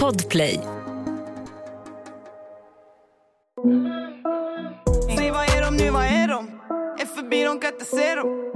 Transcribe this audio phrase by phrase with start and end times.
[0.00, 0.60] Podplay.
[5.16, 6.60] Säg vad är de nu, vad är de?
[7.00, 8.52] Är förbi, de kan inte se dem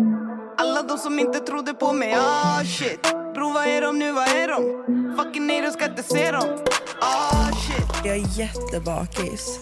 [0.59, 3.03] Alla de som inte trodde på mig, ah shit
[3.35, 4.85] Bro vad är de nu, vad är de?
[5.17, 6.59] Fucking haters ska inte se dem
[7.01, 9.61] Ah shit Jag är jättebakis.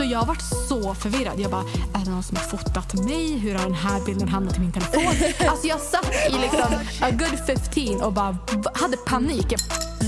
[0.00, 1.40] Så jag varit så förvirrad.
[1.40, 1.64] Jag bara,
[1.94, 3.38] är det någon som har fotat mig?
[3.38, 5.02] Hur har den här bilden hamnat i min telefon?
[5.48, 8.36] alltså jag satt i liksom a good 15 och bara
[8.74, 9.54] hade panik.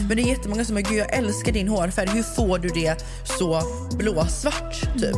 [0.09, 2.09] Men det är jättemånga som är gud jag älskar din hårfärg.
[2.09, 3.63] Hur får du det så
[3.99, 5.17] blåsvart typ?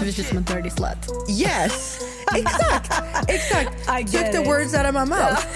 [0.00, 1.30] du ut som en dirty slut.
[1.40, 1.98] Yes!
[2.34, 2.92] Exakt!
[3.28, 3.70] Exakt!
[3.98, 5.46] I get Took the words out of my mouth.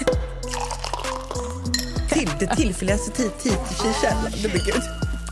[2.09, 4.31] Till, det tillfälligaste titelkällan.
[4.43, 4.83] Det blir gud.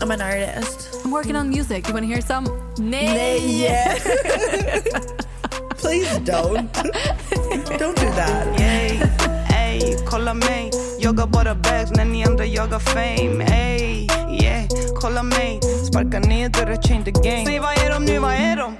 [0.01, 0.94] I'm an artist.
[1.05, 1.87] I'm working on music.
[1.87, 2.45] You wanna hear some?
[2.79, 3.37] Nej!
[3.37, 3.99] Nej!
[5.77, 6.73] Please don't.
[7.79, 8.59] Don't do that.
[8.59, 8.99] Ey,
[9.53, 14.07] ey, kolla mig Jagar bara bags när ni andra jagar fame Ey,
[14.41, 14.65] yeah,
[14.95, 18.55] kolla mig Sparka ner dörrar, change the game Säg vad är de nu, vad är
[18.55, 18.75] de?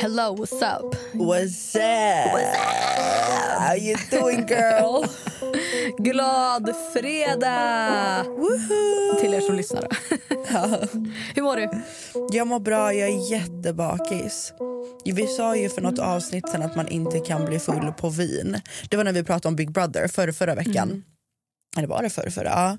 [0.00, 0.94] Hello, what's up?
[1.14, 2.56] What's up?
[3.58, 5.04] How you doing girl?
[5.98, 8.24] Glad fredag!
[8.24, 9.20] Woohoo!
[9.20, 9.86] Till er som lyssnar.
[11.34, 11.68] Hur mår du?
[12.36, 14.52] Jag mår bra, jag är jättebakis.
[15.04, 18.60] Vi sa ju för något avsnitt sen att man inte kan bli full på vin.
[18.90, 21.04] Det var när vi pratade om Big Brother förra, förra veckan.
[21.76, 22.50] Eller var det förra, förra?
[22.50, 22.78] Ja.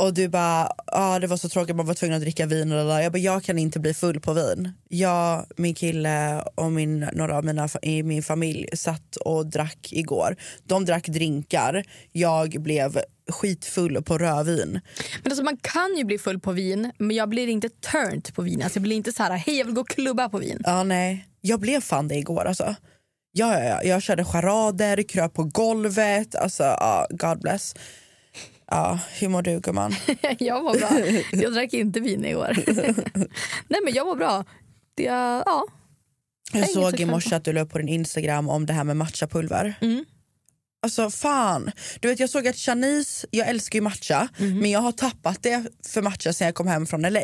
[0.00, 2.72] Och du bara, ah, det var så tråkigt, man var tvungen att dricka vin.
[2.72, 4.72] Och jag bara, jag kan inte bli full på vin.
[4.88, 10.36] Jag, min kille och min, några av mina i min familj satt och drack igår.
[10.64, 14.80] De drack drinkar, jag blev skitfull på rödvin.
[15.22, 18.42] Men alltså man kan ju bli full på vin, men jag blir inte turned på
[18.42, 18.62] vin.
[18.62, 20.62] Alltså jag blir inte så här, hej jag vill gå och klubba på vin.
[20.64, 21.26] Ja, nej.
[21.40, 22.74] Jag blev fan det igår alltså.
[23.32, 23.82] Ja, ja, ja.
[23.82, 26.34] Jag körde charader, kröp på golvet.
[26.34, 27.74] Alltså, ja, God bless.
[28.70, 29.94] Ja, hur mår du gumman?
[30.38, 30.90] jag mår bra.
[31.42, 32.56] Jag drack inte vin igår.
[33.68, 34.44] Nej men jag mår bra.
[34.94, 35.66] Det, ja.
[36.52, 38.96] Jag såg i morse att du la upp på din Instagram om det här med
[38.96, 39.74] matchapulver.
[39.80, 40.04] Mm.
[40.82, 41.70] Alltså fan.
[42.00, 44.58] Du vet jag såg att Shanice, jag älskar ju matcha Mhm.
[44.58, 47.20] men jag har tappat det för matcha sen jag kom hem från LA.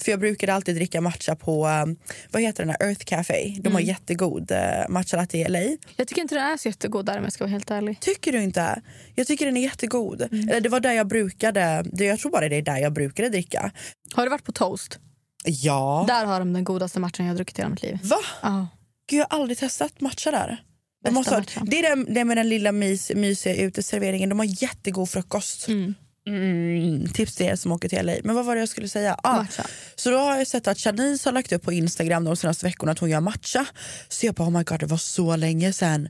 [0.00, 1.96] För jag brukade alltid dricka matcha på, um,
[2.30, 3.56] vad heter den här, Earth Café.
[3.60, 3.88] De har Mm.
[3.88, 4.58] jättegod uh,
[4.88, 5.76] matcha latte i LA.
[5.96, 8.00] Jag tycker inte den är så jättegod där om jag ska vara helt ärlig.
[8.00, 8.82] Tycker du inte?
[9.14, 10.22] Jag tycker den är jättegod.
[10.22, 10.48] Mm.
[10.48, 13.70] Eller det var där jag brukade, jag tror bara det är där jag brukade dricka.
[14.14, 14.98] Har du varit på Toast?
[15.44, 16.04] Ja.
[16.08, 17.98] Där har de den godaste matchen jag har druckit i hela mitt liv.
[18.02, 18.16] Va?
[18.42, 18.68] Ja.
[19.10, 20.62] Gud, jag har aldrig testat matcha där.
[21.04, 24.28] De måste ha, det är det, det med den lilla mys, mysiga uteserveringen.
[24.28, 25.68] De har jättegod frukost.
[25.68, 25.94] Mm.
[26.26, 28.12] Mm, tips till er som åker till LA.
[28.24, 29.16] Men vad var det jag skulle säga?
[29.22, 29.66] Ah, Matcha.
[29.96, 32.92] så då har jag sett att Shanice har lagt upp på Instagram de senaste veckorna
[32.92, 33.66] att hon gör matcha.
[34.08, 36.08] Så jag bara oh my god det var så länge sedan.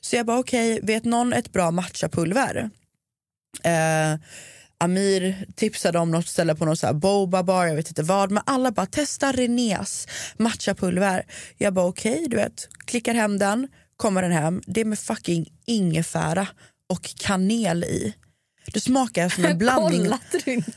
[0.00, 2.70] Så jag bara okej, vet någon ett bra matchapulver?
[3.62, 4.18] Eh,
[4.78, 8.30] Amir tipsade om något ställe på någon så här boba bar, jag vet inte vad.
[8.30, 11.26] Men alla bara testa Renés matchapulver.
[11.58, 13.68] Jag bara okej, du vet, klickar hem den,
[14.04, 14.62] kommer den hem.
[14.66, 16.46] Det är med fucking ingefära
[16.92, 18.14] och kanel i.
[18.72, 20.00] Det smakar som en blandning.
[20.02, 20.72] Kollade du inte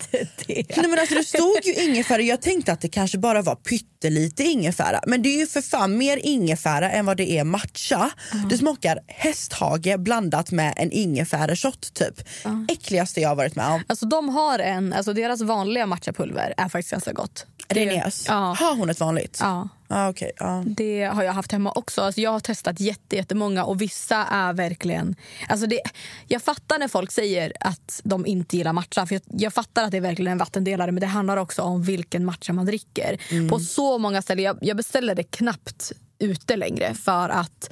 [0.48, 0.78] det?
[0.78, 4.44] Nej, men alltså, det stod ju ingefära jag tänkte att det kanske bara var pyttelite
[4.44, 5.02] ingefära.
[5.08, 8.10] Men det är ju för fan mer ingefära än vad det är matcha.
[8.50, 12.28] Det smakar hästhage blandat med en ingefärashot typ.
[12.70, 13.84] Äckligaste jag varit med om.
[13.88, 17.46] Alltså de har en, alltså deras vanliga matchapulver är faktiskt ganska gott.
[17.68, 18.56] Det- Renés, Ja.
[18.60, 19.38] har hon ett vanligt?
[19.42, 19.70] Ja.
[19.90, 20.64] Ah, okej, ja.
[20.68, 22.02] Det har jag haft hemma också.
[22.02, 25.16] Alltså jag har testat jätte, jättemånga och vissa är verkligen...
[25.50, 25.82] Alltså det,
[26.28, 29.06] jag fattar när folk säger att de inte gillar matcha.
[29.06, 31.84] För jag, jag fattar att det är verkligen en vattendelare men det handlar också om
[31.84, 33.18] vilken matcha man dricker.
[33.50, 37.70] På så många ställen, jag, jag beställer det knappt ute längre för att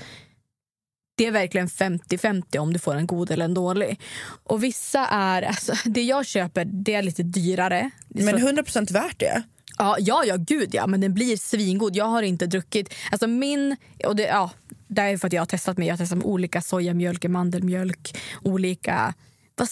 [1.18, 4.00] det är verkligen 50-50 om du får en god eller en dålig.
[4.44, 5.42] Och vissa är...
[5.42, 7.90] Alltså, det jag köper det är lite dyrare.
[8.08, 9.44] Men Så- 100% värt det?
[9.78, 10.88] Ja, ja, ja, gud ja.
[10.88, 11.96] Men den blir svingod.
[11.96, 12.94] Jag har inte druckit...
[13.12, 13.76] Alltså min...
[14.06, 14.52] Och det, ja,
[14.88, 15.88] det är för att jag har testat mig.
[15.88, 19.14] Jag har testat med olika sojamjölk, mandelmjölk, olika...
[19.56, 19.70] Vad,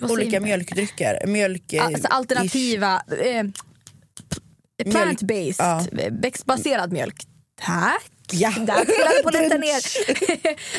[0.00, 1.26] vad Olika mjölkdrycker?
[1.26, 1.72] Mjölk...
[1.72, 3.02] eh, Alltså alternativa...
[3.22, 3.44] Eh,
[4.84, 5.84] Plant-based, Ja.
[6.10, 7.22] växtbaserad mjölk.
[7.60, 8.10] Tack!
[8.32, 8.50] Ja.
[8.50, 9.80] Där trillade polletten ner.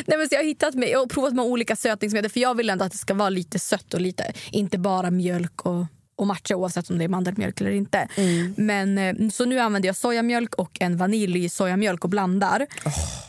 [0.06, 2.70] Nej, men jag har hittat med, jag har provat med olika sötningsmedel för jag vill
[2.70, 5.86] ändå att det ska vara lite sött och lite, inte bara mjölk och,
[6.20, 8.08] och matcha oavsett om det är mandelmjölk eller inte.
[8.56, 12.66] Men, eh, så nu använder jag sojamjölk och en vaniljsojamjölk och blandar.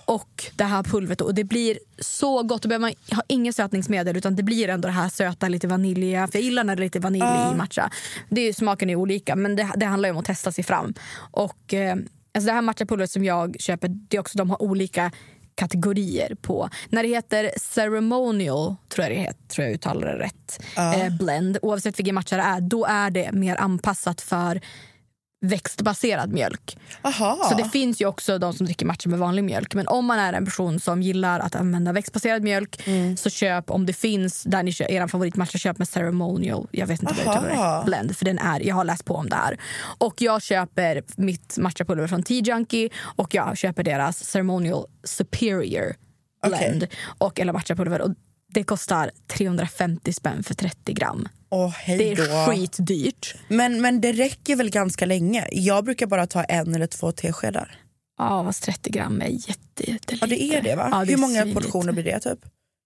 [0.05, 2.61] Och det här pulvret och det blir så gott.
[2.61, 6.27] Då behöver man ha inget sötningsmedel utan det blir ändå det här söta, lite vaniljiga.
[6.27, 7.89] För jag gillar när det är lite vanilj i matcha.
[8.29, 10.93] Det är, smaken är olika men det, det handlar om att testa sig fram.
[11.31, 11.95] Och eh,
[12.33, 15.11] alltså det här matchapulvret som jag köper, det är också, de har olika
[15.55, 16.69] kategorier på.
[16.89, 21.57] När det heter ceremonial, tror jag det heter, tror jag uttalar det rätt, eh, blend,
[21.61, 24.61] oavsett vilken matcha det är, då är det mer anpassat för
[25.41, 26.77] växtbaserad mjölk.
[27.01, 27.47] Aha.
[27.49, 29.73] Så det finns ju också de som dricker matcha med vanlig mjölk.
[29.75, 33.17] Men om man är en person som gillar att använda växtbaserad mjölk Mm.
[33.17, 36.67] så köp om det finns där ni kör, er favoritmatcha, köp med ceremonial.
[36.71, 37.45] Jag vet inte vad Aha.
[37.47, 37.85] uttalar det.
[37.85, 38.17] Blend.
[38.17, 39.57] För den är, jag har läst på om det här.
[39.97, 45.95] Och jag köper mitt matchapulver från T-Junkie och jag köper deras ceremonial superior
[46.47, 46.87] blend.
[47.17, 48.01] Och, eller matchapulver.
[48.01, 48.09] Och
[48.53, 51.27] det kostar 350 spänn för 30 gram.
[51.49, 53.35] Åh, Det är skitdyrt.
[53.47, 55.47] Men, men det räcker väl ganska länge?
[55.51, 57.75] Jag brukar bara ta en eller två teskedar.
[58.17, 60.17] Ja, fast 30 gram är jätte, jättelite.
[60.21, 60.89] Ja det är det va?
[60.91, 62.39] Ja, det Hur många portioner blir det typ?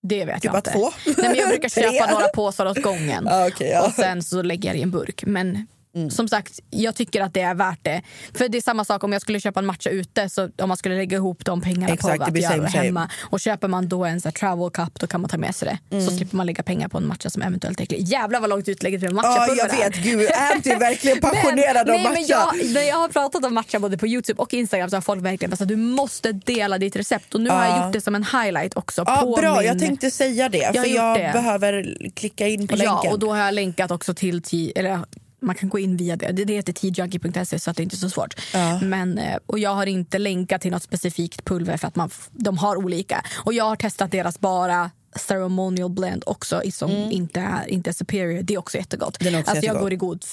[0.07, 0.71] Det vet Typ jag bara inte.
[0.71, 0.91] två?
[1.05, 3.23] Nej, men jag brukar köpa några påsar åt gången.
[3.29, 3.85] Ja, okej, ja.
[3.87, 5.23] Och sen så lägger jag i en burk.
[5.27, 6.09] Men Mm.
[6.09, 8.01] som sagt, jag tycker att det är värt det.
[8.33, 10.29] För det är samma sak om jag skulle köpa en matcha ute.
[10.29, 12.83] Så om man skulle lägga ihop de pengarna Exakt, på att göra same, det same.
[12.85, 13.09] hemma.
[13.23, 15.95] Och köper man då en så travel cup då kan man ta med sig det.
[15.95, 16.05] Mm.
[16.09, 18.01] Så slipper man lägga pengar på en matcha som eventuellt är äcklig.
[18.07, 19.89] Jävlar vad långt utlägget med Ja matchapulver jag är.
[19.89, 22.57] vet, gud är inte verkligen passionerad men, om nej, men matcha?
[22.63, 25.23] jag, när jag har pratat om matcha både på Youtube och Instagram så har folk
[25.25, 27.35] verkligen sagt att du måste dela ditt recept.
[27.35, 27.83] Och nu har jag Ja.
[27.85, 29.03] gjort det som en highlight också.
[29.07, 29.65] Ja, på bra, min...
[29.67, 30.63] jag tänkte säga det.
[30.65, 31.29] har för jag det.
[31.33, 33.11] behöver klicka in på Ja, länken.
[33.11, 34.41] och då har jag länkat också till
[34.75, 34.99] eller
[35.39, 36.31] man kan gå in via det.
[36.31, 38.35] Det heter tjunkie.se så det inte är så svårt.
[38.53, 38.79] Ja.
[38.81, 42.57] Men, eh, och jag har inte länkat till något specifikt pulver för att man, de
[42.57, 43.25] har olika.
[43.45, 48.41] Och jag har testat deras bara ceremonial blend också som inte, är, inte är superior.
[48.41, 49.21] Det är också jättegott.
[49.21, 49.31] Mm.
[49.31, 49.83] Den är också alltså jag jättegod.
[49.83, 50.25] går i god...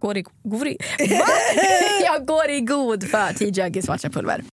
[0.00, 0.78] Går i, går i,
[2.04, 4.44] jag går i god för T-Junkies matchapulver.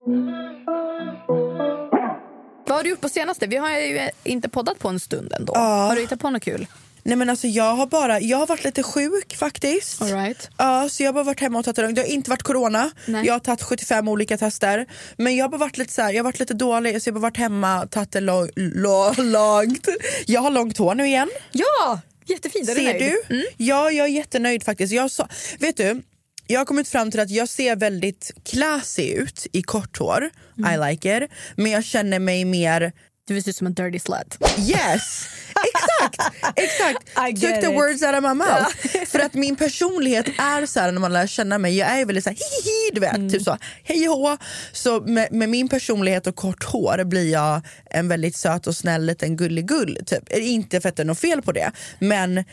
[2.67, 3.47] Vad har du gjort på senaste?
[3.47, 5.53] Vi har ju inte poddat på en stund ändå.
[5.55, 6.67] Har du hittat på något kul?
[7.05, 10.01] Nej men alltså jag har bara, jag har varit lite sjuk faktiskt.
[10.01, 10.49] All right.
[10.57, 11.95] Ja, så jag har bara varit hemma och tagit det lugnt.
[11.95, 12.91] Det har inte varit corona.
[13.05, 13.25] Nej.
[13.25, 14.85] Jag har tagit 75 olika tester.
[15.17, 17.13] Men jag har bara varit lite så här, jag har varit lite dålig så jag
[17.13, 19.87] har bara varit hemma tagit det lo- lo- långt.
[20.25, 21.29] Jag har långt hår nu igen.
[21.51, 22.01] Ja!
[22.25, 22.69] Jättefint.
[22.69, 23.13] Är Ser nöjd?
[23.29, 23.45] du?
[23.57, 24.93] Ja, jag är jättenöjd faktiskt.
[24.93, 25.27] Jag sa,
[25.59, 26.01] vet du,
[26.47, 30.29] jag har kommit fram till att jag ser väldigt classy ut i kort hår.
[30.57, 30.73] Mm.
[30.87, 31.31] I like it.
[31.55, 32.91] Men jag känner mig mer
[33.27, 34.37] Du vill se ut som en dirty slut.
[34.57, 35.27] Yes!
[35.65, 36.35] Exakt!
[36.55, 37.15] exakt.
[37.41, 37.75] Took the it.
[37.75, 39.05] words out of my mouth.
[39.07, 41.77] För att min personlighet är så här när man lär känna mig.
[41.77, 43.15] Jag är väldigt så här hihi, du vet.
[43.15, 43.29] Mm.
[43.29, 43.57] Typ så.
[43.83, 44.37] Hej hå.
[44.71, 49.05] Så med, med min personlighet och kort hår blir jag en väldigt söt och snäll
[49.05, 49.97] liten gulligull.
[50.05, 50.33] Typ.
[50.33, 51.71] Inte för att det är något fel på det.
[51.99, 52.43] Men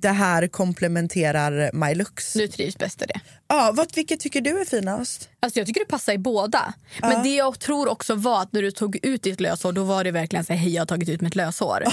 [0.00, 2.32] det här komplementerar my looks.
[2.32, 3.20] Du trivs bäst i det.
[3.48, 5.28] Ja, vad, vilket tycker du är finast?
[5.40, 6.74] Alltså jag tycker det passar i båda.
[7.00, 10.04] Men det jag tror också var att när du tog ut ditt löshår då var
[10.04, 11.84] det verkligen så här, hej jag har tagit ut mitt löshår.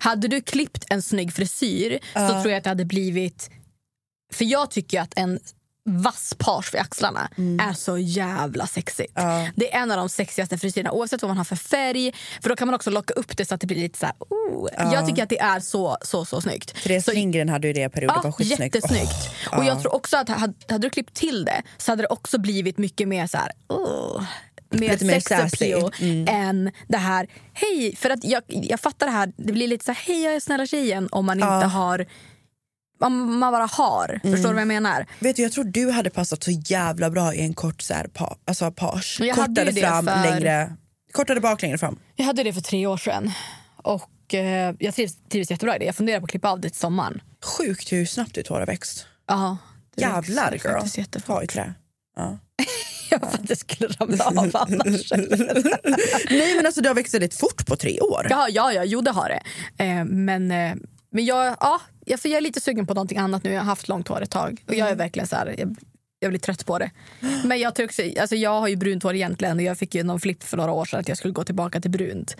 [0.00, 3.50] Hade du klippt en snygg frisyr så tror jag att det hade blivit...
[4.32, 5.40] För jag tycker att en
[5.84, 7.28] vass page vid axlarna
[7.60, 9.12] är så jävla sexigt.
[9.56, 12.12] Det är en av de sexigaste frisyrerna oavsett vad man har för färg.
[12.42, 14.14] För då kan man också locka upp det så att det blir lite så här,
[14.18, 14.68] oh.
[14.92, 16.82] Jag tycker att det är så, så, så snyggt.
[16.84, 18.14] Therese Så- Lindgren hade ju det i perioder.
[18.14, 18.74] var Ja, skitsnyggt.
[18.74, 19.30] jättesnyggt.
[19.52, 22.08] Åh, och jag tror också att hade, hade du klippt till det så hade det
[22.08, 23.52] också blivit mycket mer så här...
[23.68, 24.22] Oh,
[24.72, 25.72] mer Lite mer sex sassy.
[25.74, 25.92] appeal
[26.28, 27.96] än det här hej.
[27.96, 30.40] För att jag, jag fattar det här, det blir lite så här hej jag är
[30.40, 32.06] snälla tjejen om man inte har
[33.00, 34.20] om man bara har.
[34.24, 34.36] Mm.
[34.36, 35.06] Förstår du vad jag menar?
[35.18, 38.06] Vet du, jag tror du hade passat så jävla bra i en kort så här,
[38.06, 39.18] pa, alltså page.
[39.20, 40.76] Jag Kortare fram, för- längre...
[41.12, 41.98] Kortare bak, längre fram.
[42.16, 43.32] Jag hade det för tre år sedan.
[43.76, 45.84] Och eh, jag trivs, trivs jättebra i det.
[45.84, 47.22] Jag funderar på att klippa av det till sommaren.
[47.58, 49.06] Sjukt hur snabbt ditt hår har växt.
[49.28, 49.56] Ja,
[49.96, 51.20] Jävlar växer girl.
[51.26, 51.74] Ta i trä.
[52.16, 52.38] Ja.
[53.10, 55.12] Jag att det skulle ramla av annars.
[56.30, 58.26] Nej men alltså det har växt väldigt fort på tre år.
[58.30, 59.42] Ja, ja, ja jo det har det.
[59.84, 60.74] Eh, men eh,
[61.10, 63.52] men jag, ja, jag, för jag är lite sugen på någonting annat nu.
[63.52, 64.64] Jag har haft långt hår ett tag.
[64.68, 65.76] Och jag är verkligen så här, jag,
[66.18, 66.90] jag blir trött på det.
[67.44, 70.02] Men jag, tror också, alltså jag har ju brunt hår egentligen och jag fick ju
[70.02, 72.36] någon flipp för några år sedan att jag skulle gå tillbaka till brunt.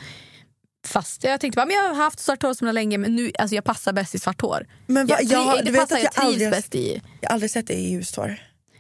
[0.87, 3.55] Fast jag tänkte bara, men jag har haft svart hår så länge men nu, alltså
[3.55, 4.67] jag passar bäst i svart hår.
[4.87, 7.03] Men va, jag, jag, det du vet passar att jag jag aldrig, bäst i.
[7.21, 8.37] jag har aldrig sett dig i ljust hår.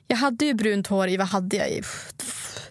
[0.06, 1.82] Jag hade ju brunt hår i, vad hade jag i?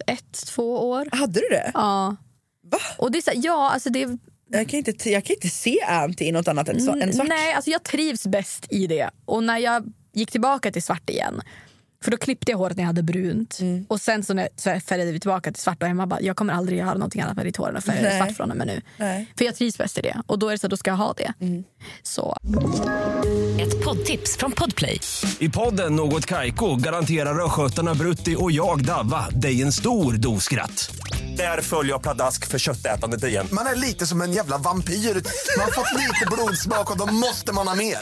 [0.07, 1.07] Ett, två år.
[1.11, 1.71] Hade du det?
[1.73, 2.15] Ja.
[2.63, 2.79] Va?
[2.97, 4.17] Och det är så, här, ja, alltså det
[4.51, 7.27] jag kan inte, jag kan inte se Anty i något annat än, än svart.
[7.27, 9.09] Nej, alltså jag trivs bäst i det.
[9.25, 11.41] Och när jag gick tillbaka till svart igen
[12.03, 13.59] för då klippte jag håret när jag hade brunt.
[13.59, 13.85] Mm.
[13.89, 16.53] Och sen så, när, så färgade vi tillbaka till svart och Emma bara, jag kommer
[16.53, 18.67] aldrig göra någonting annat med ditt hår än att färga det svart från och med
[18.67, 18.81] nu.
[18.97, 19.33] Nej.
[19.37, 20.21] För jag trivs bäst i det.
[20.27, 21.33] Och då är det så, då ska jag ha det.
[21.39, 21.63] Mm.
[22.03, 22.37] Så.
[23.59, 24.99] Ett poddtips från Podplay.
[25.39, 30.91] I podden Något Kaiko garanterar östgötarna Brutti och jag, Davva, dig en stor dos skratt.
[31.37, 33.47] Där följer jag pladask för köttätandet igen.
[33.51, 34.93] Man är lite som en jävla vampyr.
[34.93, 37.97] Man har fått lite blodsmak och då måste man ha mer.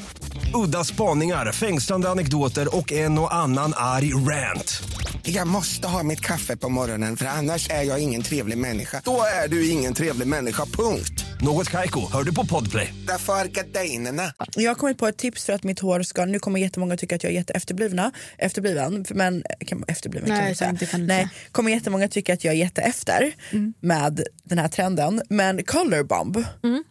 [0.54, 4.84] Udda spaningar, fängslande anekdoter och en och annan arg rant.
[5.24, 9.02] Jag måste ha mitt kaffe på morgonen för annars är jag ingen trevlig människa.
[9.06, 11.27] Då är du ingen trevlig människa, punkt.
[11.42, 12.94] Något Kaiko, hör du på Podplay.
[13.08, 14.34] Därför är gardinerna.
[14.56, 16.26] Jag har kommit på ett tips för att mitt hår ska...
[16.26, 18.12] Nu kommer jättemånga tycka att jag är jätteefterblivna.
[18.38, 19.06] Efterbliven.
[19.10, 20.70] Men, kan, efterbliven kan Nej, man så säga.
[20.70, 21.30] inte kan Nej, säga.
[21.52, 23.34] kommer jättemånga tycka att jag är jätteefter
[23.80, 25.22] med den här trenden.
[25.30, 26.44] Men color bomb.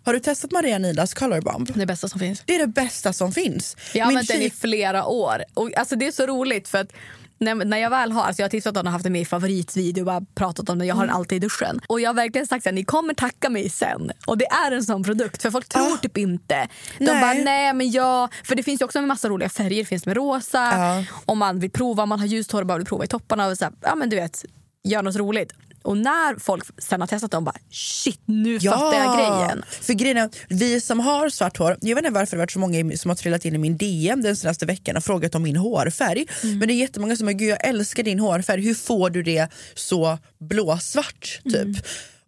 [0.05, 1.71] Har du testat Maria Nidas color bomb?
[1.75, 2.43] Det bästa som finns.
[2.47, 3.77] Det är det bästa som finns.
[3.95, 5.45] Jag har använt den i tjej- flera år.
[5.55, 6.93] Och, alltså, det är så roligt för att
[7.39, 9.23] när, när jag väl har, alltså jag har tipsat om den och haft den med
[9.23, 10.89] i favoritvideo och bara pratat om den.
[10.89, 11.17] Jag har den Mm.
[11.21, 11.81] alltid i duschen.
[11.89, 14.11] Och jag har verkligen sagt att ni kommer tacka mig sen.
[14.27, 15.43] Och det är en sån produkt.
[15.43, 16.69] För folk tror typ inte.
[16.99, 17.21] De Nej.
[17.21, 19.79] bara nej men jag, för det finns ju också en massa roliga färger.
[19.79, 20.59] Det finns med rosa.
[20.59, 21.05] Ja.
[21.27, 23.47] Om man vill prova, om man har ljust hår och bara vill prova i topparna.
[23.47, 24.45] Och så här, ja men du vet,
[24.85, 25.53] gör något roligt.
[25.87, 29.65] Och när folk sen har testat dem bara shit nu fattar jag grejen.
[29.81, 32.59] För grejen är, vi som har svart hår, jag vet inte varför det varit så
[32.59, 35.57] många som har trillat in i min DM den senaste veckan och frågat om min
[35.57, 36.27] hårfärg.
[36.43, 36.59] Mm.
[36.59, 39.49] Men det är jättemånga som säger, gud jag älskar din hårfärg, hur får du det
[39.75, 41.41] så blåsvart?
[41.45, 41.55] Typ.
[41.55, 41.75] Mm.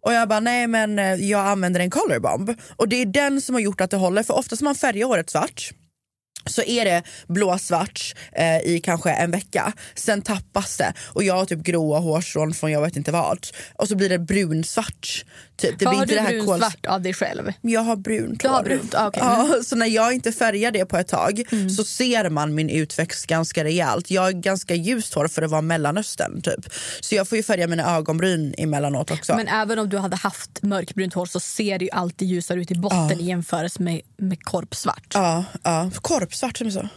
[0.01, 2.55] Och jag bara, nej men eh, jag använder en color bomb.
[2.77, 5.31] Och det är den som har gjort att det håller, för oftast man färgar håret
[5.31, 5.73] svart
[6.49, 10.93] så är det blåsvart eh, i kanske en vecka, sen tappas det.
[11.13, 14.19] Och jag har typ gråa hårstrån från jag vet inte vad och så blir det
[14.19, 15.25] brunsvart.
[15.59, 15.79] Typ.
[15.79, 17.53] Det Har blir du inte det här kols- brunsvart av dig själv?
[17.61, 18.65] jag har brunt Du har hår.
[18.65, 19.23] brunt, ah, okej.
[19.25, 21.71] ja, Så när jag inte färgar det på ett tag Mm.
[21.71, 24.11] så ser man min utväxt ganska rejält.
[24.11, 26.73] Jag har ganska ljust hår för att vara mellanöstern typ.
[27.01, 29.37] Så jag får ju färga mina ögonbryn emellanåt också.
[29.37, 32.71] Men även om du hade haft mörkbrunt hår så ser det ju alltid ljusare ut
[32.71, 35.11] i botten i jämförelse med, med korpsvart.
[35.15, 35.91] ja, ja.
[36.03, 36.89] Korpsvart som du sa.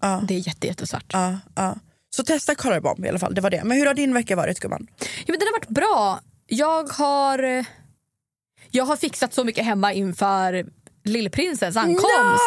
[0.00, 1.04] Ja, Det är jätte, jättesvart.
[1.12, 1.76] Ja, ja.
[2.16, 3.34] Så testa color bomb i alla fall.
[3.34, 3.64] Det var det.
[3.64, 4.86] Men hur har din vecka varit gumman?
[5.00, 6.20] Ja, men den har varit bra.
[6.46, 7.64] Jag har, eh,
[8.72, 10.66] jag har fixat så mycket hemma inför
[11.04, 12.42] Lillprinsens ankomst.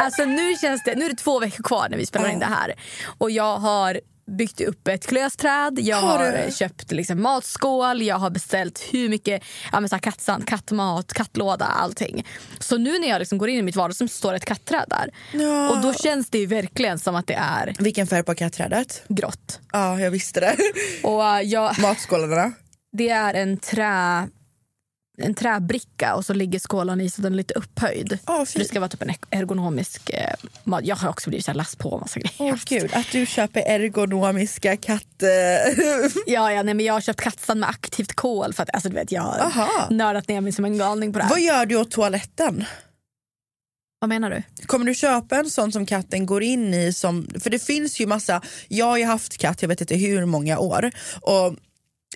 [0.00, 2.46] Alltså, nu, känns det, nu är det två veckor kvar när vi spelar in det
[2.46, 2.74] här.
[3.18, 4.00] Och jag har
[4.38, 9.42] byggt upp ett klösträd, jag Har har, köpt liksom matskål, jag har beställt hur mycket
[9.72, 12.26] ja, men så här kattsand, kattmat, kattlåda, allting.
[12.58, 15.10] Så nu när jag liksom går in i mitt vardagsrum så står ett kattträd där.
[15.32, 15.70] Ja.
[15.70, 19.02] Och då känns det ju verkligen som att det är Vilken färg på kattträdet?
[19.08, 19.60] grått.
[19.72, 20.56] Ja, jag visste det.
[21.02, 22.52] Och eh, jag, Matskålarna?
[22.92, 24.28] Det är en, trä,
[25.18, 28.08] en träbricka och så ligger skålen i så den är lite upphöjd.
[28.08, 28.54] Fint.
[28.54, 30.84] det ska vara typ en ergonomisk eh, mat.
[30.84, 32.34] Jag har också blivit så här last på massa grejer.
[32.54, 35.22] Åh gud, att du köper ergonomiska katt...
[35.22, 35.28] eh,
[36.26, 38.94] Ja, ja, nej, men jag har köpt kattsand med aktivt kol för att alltså, du
[38.94, 39.88] vet, jag har Aha.
[39.90, 41.30] nördat ner mig som en galning på det här.
[41.30, 42.64] Vad gör du åt toaletten?
[43.98, 44.66] Vad menar du?
[44.66, 46.92] Kommer du köpa en sån som katten går in i?
[46.92, 50.24] Som, för det finns ju massa, jag har ju haft katt jag vet inte hur
[50.26, 50.90] många år.
[51.20, 51.54] Och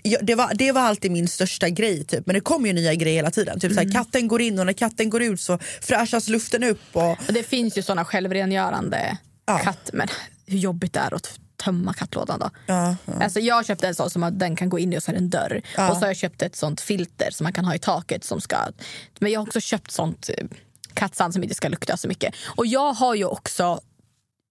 [0.03, 2.27] jag, det, var, det var alltid min största grej typ.
[2.27, 3.61] men det kommer ju nya grejer hela tiden.
[3.61, 3.85] Typ Mm.
[3.85, 6.81] såhär, katten går in och när katten går ut så fräschas luften upp.
[6.93, 9.59] Och, Och det finns ju såna självrengörande Ja.
[9.59, 9.91] katt...
[9.93, 10.09] Men
[10.47, 12.51] hur jobbigt det är att tömma kattlådan då.
[12.67, 13.13] ja, ja.
[13.25, 15.13] Alltså jag köpte en sån som att den kan gå in i och så är
[15.15, 15.63] det en dörr.
[15.77, 15.91] Ja.
[15.91, 18.25] Och så har jag köpt ett sånt filter som man kan ha i taket.
[18.25, 18.57] som ska...
[19.19, 20.47] Men jag har också köpt sånt eh,
[20.95, 22.35] kattsand som inte ska lukta så mycket.
[22.57, 23.81] Och jag har ju också...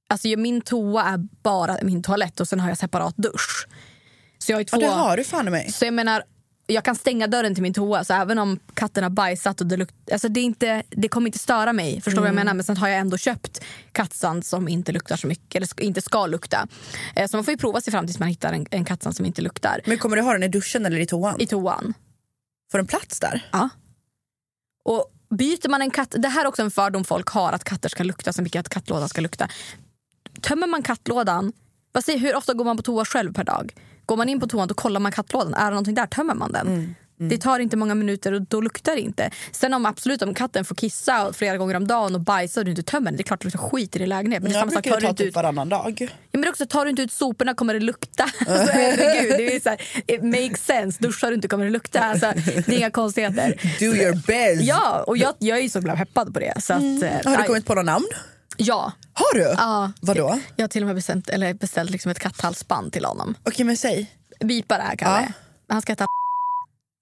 [0.09, 3.67] Alltså min toa är bara min toalett och sen har jag separat dusch.
[4.47, 4.81] Så jag har ju ja två...
[4.81, 5.71] det har du fan i mig.
[5.71, 6.23] Så jag menar,
[6.67, 9.77] jag kan stänga dörren till min toa så även om katten har bajsat och det
[9.77, 12.01] luktar, alltså det, är inte, det kommer inte störa mig.
[12.01, 12.53] Förstår du vad jag menar?
[12.53, 16.25] Men sen har jag ändå köpt kattsand som inte luktar så mycket, eller inte ska
[16.27, 16.67] lukta.
[17.15, 19.25] Eh, Så man får ju prova sig fram tills man hittar en, en kattsand som
[19.25, 19.81] inte luktar.
[19.85, 21.41] Men kommer du ha den i duschen eller i toan?
[21.41, 21.93] I toan.
[22.71, 23.49] Får den plats där?
[23.51, 23.69] Ja.
[24.83, 27.89] Och byter man en katt, det här är också en fördom folk har att katter
[27.89, 29.49] ska lukta så mycket att kattlådan ska lukta.
[30.41, 31.53] Tömmer man kattlådan,
[31.91, 33.73] vad säger, hur ofta går man på toa själv per dag?
[34.07, 36.51] Går man in på toan då kollar man kattlådan, är det någonting där tömmer man
[36.51, 36.95] den.
[37.19, 39.29] Det tar inte många minuter och då luktar det inte.
[39.51, 42.71] Sen om absolut om katten får kissa flera gånger om dagen och bajsa och du
[42.71, 44.43] inte tömmer den, det är klart det luktar skit i din lägenhet.
[44.43, 45.97] Men det är Jag sak, brukar tar du ta inte typ ut varannan dag.
[46.31, 48.23] Ja, men också, tar du inte ut soporna kommer det lukta.
[48.47, 50.97] Alltså, herregud, det är så här, it makes sense.
[51.03, 51.99] Duschar du inte kommer det lukta.
[51.99, 53.53] Alltså, det är inga konstigheter.
[53.79, 54.61] Do your best.
[54.67, 56.53] Ja, och jag, jag är så peppad på det.
[56.61, 57.19] Så att, eh, Mm.
[57.25, 58.05] Har du kommit på något namn?
[58.57, 58.91] Ja.
[59.13, 59.41] Har du?
[59.41, 59.91] ja.
[60.01, 60.39] Vadå?
[60.55, 63.35] Jag har till och med beställt, eller beställt liksom ett katthalsband till honom.
[63.43, 64.11] Okej men säg.
[64.39, 65.33] Bipa det här, Kalle.
[65.69, 66.05] Han ska heta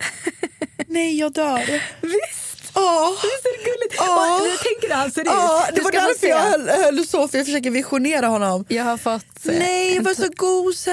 [0.87, 1.83] Nej jag dör.
[2.01, 2.71] Visst!
[2.75, 3.11] Ja.
[3.23, 3.95] Visst är det gulligt?
[3.97, 4.39] Ja.
[4.41, 5.27] Och jag tänker han ser ut.
[5.27, 8.65] Ja, det var därför jag höll, höll så, för jag försöker visionera honom.
[8.69, 9.25] Jag har fått...
[9.43, 10.91] Nej, vad så gosig!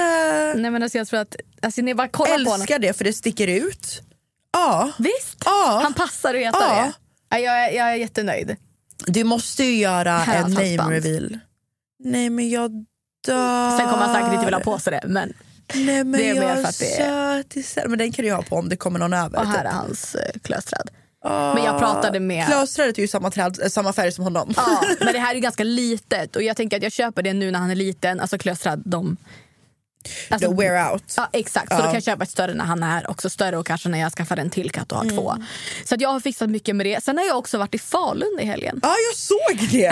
[0.63, 1.37] Nej men alltså jag tror att...
[1.63, 2.55] Alltså jag bara kollar på honom.
[2.55, 4.03] Älskar det för det sticker ut.
[4.53, 5.37] Ja, Visst?
[5.45, 5.81] Ja.
[5.83, 6.75] Han passar att heta Ja.
[6.75, 6.93] det.
[7.31, 8.57] Ja, jag, är, jag är jättenöjd.
[9.07, 11.39] Du måste ju göra en name reveal.
[12.05, 12.71] Nej men jag
[13.27, 13.77] dör.
[13.79, 15.09] Sen kommer han säkert inte vilja ha på sig det.
[15.09, 15.33] Men,
[15.75, 17.89] Nej men det är mer jag för är att det är- söt isär.
[17.89, 19.39] Men den kan du ju ha på om det kommer någon över.
[19.39, 19.65] och här typ.
[19.67, 20.91] är hans eh, klösträd.
[21.25, 21.55] Ah.
[21.55, 22.47] Men jag pratade med...
[22.47, 24.53] Klösträdet är ju samma, träd, samma färg som honom.
[24.57, 27.51] Ja, men det här är ganska litet och jag tänker att jag köper det nu
[27.51, 28.21] när han är liten.
[28.21, 29.17] Alltså klösträd, de,
[30.29, 31.15] Alltså, The wear out.
[31.17, 31.69] Ja, exakt.
[31.73, 34.01] Så då kan jag köpa ett större när han är också större och kanske när
[34.01, 35.35] jag skaffar en till katt och har två.
[35.85, 37.05] Så att jag har fixat mycket med det.
[37.05, 38.81] Sen har jag också varit i Falun i helgen.
[38.83, 39.89] Ja, jag såg det!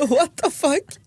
[0.10, 0.98] What the fuck?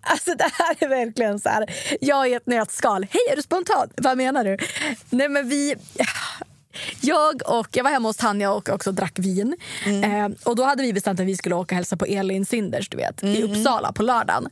[0.00, 1.66] Alltså det här är verkligen så här.
[2.00, 3.06] Jag är ett nötskal.
[3.10, 3.88] Hej, är du spontan?
[3.96, 4.56] Vad menar du?
[5.10, 5.74] Nej men vi...
[7.00, 9.56] Jag och jag var hemma hos Tanja och också drack vin.
[9.86, 12.88] Eh, och då hade vi bestämt att vi skulle åka och hälsa på Elin Sinders
[12.88, 14.48] du vet, i Uppsala på lördagen.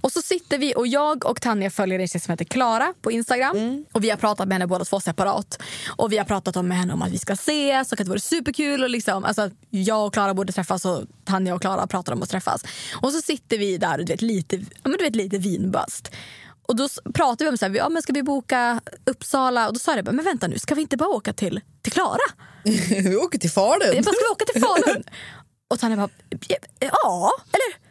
[0.00, 3.12] Och så sitter vi och jag och Tanja följer en tjej som heter Klara på
[3.12, 3.56] Instagram.
[3.92, 5.62] Och vi har pratat med henne båda två separat.
[5.96, 8.10] Och vi har pratat om med henne om att vi ska ses och att det
[8.10, 8.82] vore superkul.
[8.82, 12.22] Och liksom, alltså, att jag och Klara borde träffas och Tanja och Klara pratar om
[12.22, 12.64] att träffas.
[13.02, 16.10] Och så sitter vi där och du vet, lite, men du vet, lite vinböst.
[16.68, 19.66] Och då pratar vi om så här, ja, men ska vi boka Uppsala?
[19.66, 21.92] Och då sa jag bara, men vänta nu, ska vi inte bara åka till, till
[21.92, 22.18] Klara?
[22.90, 23.94] Vi åker till Falun.
[23.94, 25.02] Jag bara, ska vi åka till Falun?
[25.68, 26.08] och Tanja bara,
[26.78, 27.81] ja, eller?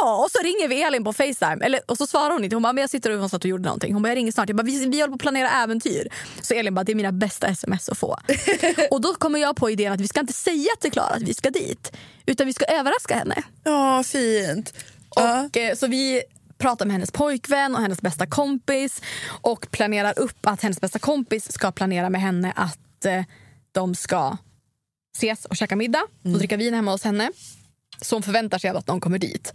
[0.00, 1.64] Ja, och så ringer vi Elin på Facetime.
[1.64, 2.56] Eller, och så svarar hon inte.
[2.56, 3.92] Hon bara, men jag sitter och och gjorde någonting.
[3.92, 4.48] Hon bara, jag ringer snart.
[4.48, 6.08] Jag bara, vi, vi håller på att planera äventyr.
[6.42, 8.16] Så Elin bara, det är mina bästa sms att få.
[8.90, 11.34] och då kommer jag på idén att vi ska inte säga till Klara att vi
[11.34, 11.92] ska dit.
[12.26, 13.42] Utan vi ska överraska henne.
[13.64, 14.74] Ja, fint.
[15.14, 15.44] Ja.
[15.44, 16.22] Och, eh, så vi
[16.58, 19.02] pratar med hennes pojkvän och hennes bästa kompis
[19.42, 23.22] och planerar upp att hennes bästa kompis ska planera med henne att eh,
[23.72, 24.36] de ska
[25.16, 27.30] ses och käka middag och dricka vin hemma hos henne.
[28.02, 29.54] Så hon förväntar sig att de kommer dit.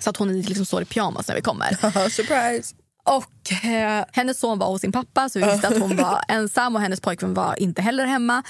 [0.00, 1.68] Så att hon liksom står i pyjamas när vi kommer.
[2.08, 2.74] Surprise.
[3.04, 6.76] Och eh, Hennes son var hos sin pappa så vi visste att hon var ensam
[6.76, 8.42] och hennes pojkvän var inte heller hemma.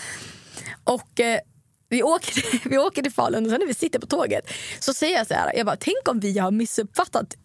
[0.85, 1.38] Och eh,
[1.88, 5.16] vi åker, vi åker till Falun och sen när vi sitter på tåget så säger
[5.16, 7.37] jag så här, jag bara, tänk om vi har missuppfattat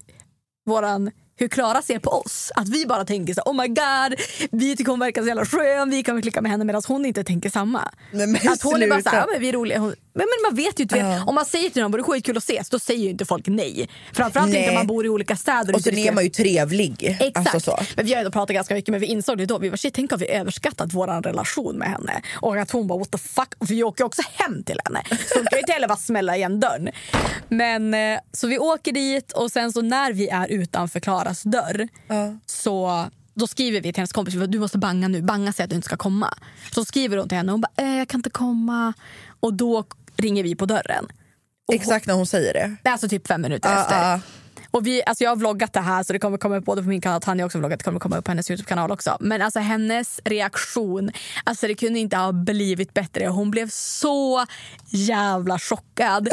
[0.65, 2.51] våran hur Klara ser på oss.
[2.55, 4.19] Att vi bara tänker så oh my god,
[4.51, 7.23] vi tycker hon verkar så jävla skön, vi kan klicka med henne medan hon inte
[7.23, 7.91] tänker samma.
[8.11, 9.79] Nej, att hon är bara så här, ja, men vi är roliga.
[9.79, 12.37] Hon, men, men man vet ju inte, om man säger till någon, vore det skitkul
[12.37, 13.89] att ses, då säger ju inte folk nej.
[14.13, 14.69] Framförallt inte Nej.
[14.69, 15.75] om man bor i olika städer.
[15.75, 17.17] Och sen inte är man ju trevlig.
[17.19, 17.37] Exakt.
[17.37, 17.79] Alltså så.
[17.95, 19.57] Men vi har ändå pratat ganska mycket men vi insåg det då.
[19.57, 22.21] Vi var shit, tänk om vi överskattat vår relation med henne.
[22.33, 23.53] Och att hon bara what the fuck.
[23.57, 25.01] Och vi åker ju också hem till henne.
[25.09, 26.89] Så hon kan ju inte heller bara smälla igen dörren.
[27.49, 31.87] Men eh, så vi åker dit och sen så när vi är utanför Klaras dörr
[32.45, 35.21] så då skriver vi till hennes kompis du måste banga nu.
[35.21, 36.33] Banga säger att du inte ska komma.
[36.71, 38.93] Så skriver hon till henne och hon bara eh, jag kan inte komma.
[39.39, 39.83] Och då
[40.17, 41.07] ringer vi på dörren.
[41.73, 42.89] Exakt när hon säger det.
[42.89, 43.95] Alltså typ fem minuter Ja, efter.
[44.11, 44.19] ja.
[44.75, 46.89] Och vi, alltså jag har vloggat det här så det kommer komma upp både på
[46.89, 49.17] min kanal, Tanja har också vloggat, det kommer komma upp på hennes Youtube-kanal också.
[49.19, 51.11] Men alltså hennes reaktion,
[51.43, 53.27] alltså det kunde inte ha blivit bättre.
[53.27, 54.45] Hon blev så
[54.89, 56.29] jävla chockad.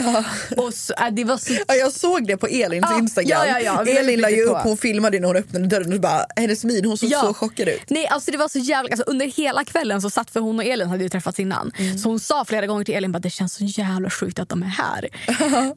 [0.56, 3.44] Och så, äh, det var så Ja, jag såg det på Elins Ja, Instagram.
[3.48, 3.98] ja, ja, ja.
[3.98, 6.98] Elin la ju upp, hon filmade när hon öppnade dörren och bara, hennes min, hon
[6.98, 7.90] såg så chockad ut.
[7.90, 10.64] Nej, alltså det var så jävla, alltså under hela kvällen så satt för hon och
[10.64, 11.72] Elin hade ju träffats innan.
[11.78, 11.98] Mm.
[11.98, 14.62] Så hon sa flera gånger till Elin att det känns så jävla sjukt att de
[14.62, 15.08] är här.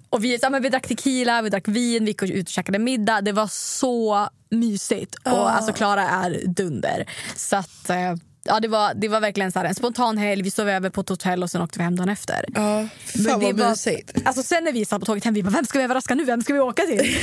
[0.09, 2.79] och vi, ja, men vi drack tequila, vi drack vin, vi gick ut och käkade
[2.79, 3.21] middag.
[3.21, 5.15] Det var så mysigt.
[5.25, 7.05] Och alltså Klara är dunder.
[7.35, 8.13] Så att, eh,
[8.43, 10.41] ja, det, var, det var verkligen så en spontan helg.
[10.43, 12.45] Vi sov över på ett hotell och sen åkte vi hem dagen efter.
[12.53, 12.89] Ja, Men
[13.25, 14.11] fan det vad var- mysigt.
[14.25, 16.25] Alltså sen när vi satt på tåget hem, vi bara, vem ska vi överraska nu?
[16.25, 16.97] Vem ska vi åka till?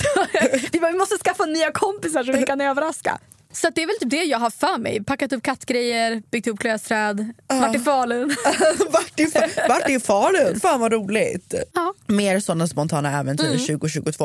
[0.00, 0.26] så,
[0.72, 3.18] vi bara, vi måste skaffa nya kompisar så vi kan överraska.
[3.52, 5.04] Så det är väl typ det jag har för mig.
[5.04, 8.36] Packat upp kattgrejer, byggt upp klösträd, varit i Falun.
[8.90, 9.26] vart, i,
[9.68, 10.60] vart i Falun?
[10.60, 11.54] Fan vad roligt.
[11.74, 11.94] Ja.
[12.06, 14.24] Mer sådana spontana äventyr 2022.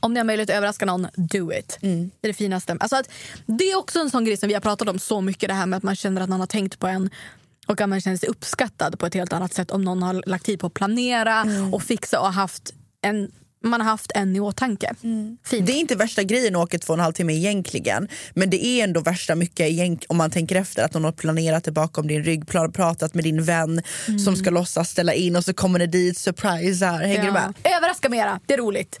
[0.00, 1.78] Om ni har möjlighet att överraska någon, do it.
[1.80, 1.88] Det
[2.22, 2.76] är det finaste.
[2.80, 3.10] Alltså att,
[3.46, 5.48] det är också en sån grej som vi har pratat om så mycket.
[5.48, 7.10] Det här med att man känner att någon har tänkt på en
[7.66, 10.46] och att man känner sig uppskattad på ett helt annat sätt om någon har lagt
[10.46, 13.30] tid på att planera och fixa och haft en,
[13.64, 14.94] man har haft en i åtanke.
[15.44, 15.66] Fint.
[15.66, 18.08] Det är inte värsta grejen att åka två och en halv timme egentligen.
[18.34, 21.72] Men det är ändå värsta mycket om man tänker efter att någon har planerat det
[21.72, 23.82] bakom din rygg, pratat med din vän
[24.24, 27.06] som ska låtsas ställa in och så kommer det dit, surprise här.
[27.06, 27.54] Hänger du med?
[27.64, 29.00] Överraska mera, det är roligt.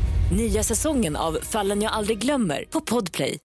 [0.31, 3.39] Nya säsongen av Fallen jag aldrig glömmer på Podplay.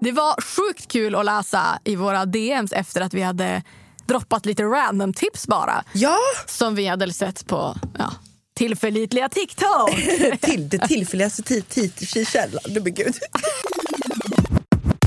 [0.00, 3.62] Det var sjukt kul att läsa i våra DMs efter att vi hade
[4.06, 5.84] droppat lite random tips bara.
[5.92, 8.12] Ja, Som vi hade sett på ja,
[8.54, 9.90] tillförlitliga TikTok.
[10.40, 12.62] till det tillfälligaste tidskällan.
[12.66, 13.14] Du men gud.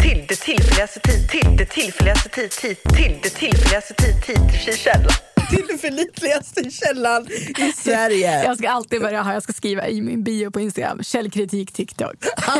[0.01, 2.77] Till det tillfälligaste tid, till det tillfälligaste tid,
[5.51, 8.43] tillförlitligaste källan i Sverige.
[8.43, 12.15] Jag ska alltid börja ha, jag ska skriva i min bio på Instagram, källkritik TikTok.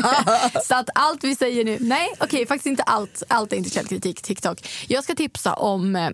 [0.64, 4.22] så att allt vi säger nu, nej okej faktiskt inte allt, allt är inte källkritik
[4.22, 4.68] TikTok.
[4.88, 6.08] Jag ska tipsa om eh,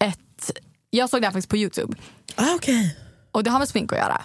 [0.00, 0.50] ett,
[0.90, 1.96] jag såg det här faktiskt på Youtube.
[2.34, 2.88] Ah, okay.
[3.32, 4.22] Och det har med smink att göra.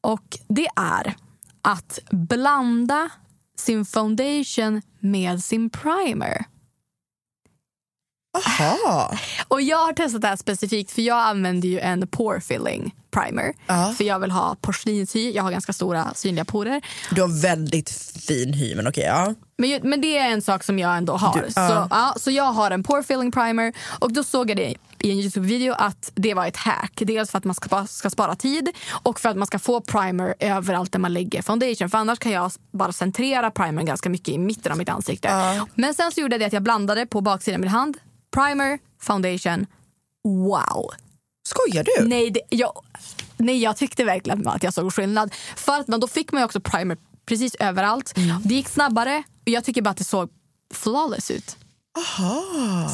[0.00, 1.14] Och det är
[1.62, 3.10] att blanda
[3.58, 6.44] sin foundation med sin primer.
[8.36, 9.18] Aha.
[9.48, 13.52] Och jag har testat det här specifikt för jag använder ju en pore filling primer.
[13.66, 13.94] Ja.
[13.98, 16.82] För jag vill ha porslinshy, jag har ganska stora synliga porer.
[17.10, 17.90] Du har väldigt
[18.26, 19.34] fin hy men okej ja.
[19.58, 21.42] Men, men det är en sak som jag ändå har.
[21.46, 21.88] Du- så, ja.
[21.90, 25.18] ja, så jag har en pore filling primer och då såg jag det i en
[25.18, 26.92] Youtube-video att det var ett hack.
[26.94, 30.34] Dels för att man ska, ska spara tid och för att man ska få primer
[30.38, 31.90] överallt där man lägger foundation.
[31.90, 35.28] För annars kan jag bara centrera primern ganska mycket i mitten av mitt ansikte.
[35.74, 37.96] Men sen så gjorde jag det att jag blandade på baksidan av min hand.
[38.30, 39.66] Primer, foundation.
[40.24, 40.90] Wow!
[41.48, 42.08] Skojar du?
[42.08, 42.72] Nej, det, jag,
[43.36, 45.34] nej, jag tyckte verkligen att jag såg skillnad.
[45.56, 48.14] För att man, då fick man också primer precis överallt.
[48.44, 50.28] Det gick snabbare och jag tycker bara att det såg
[50.74, 51.56] flawless ut.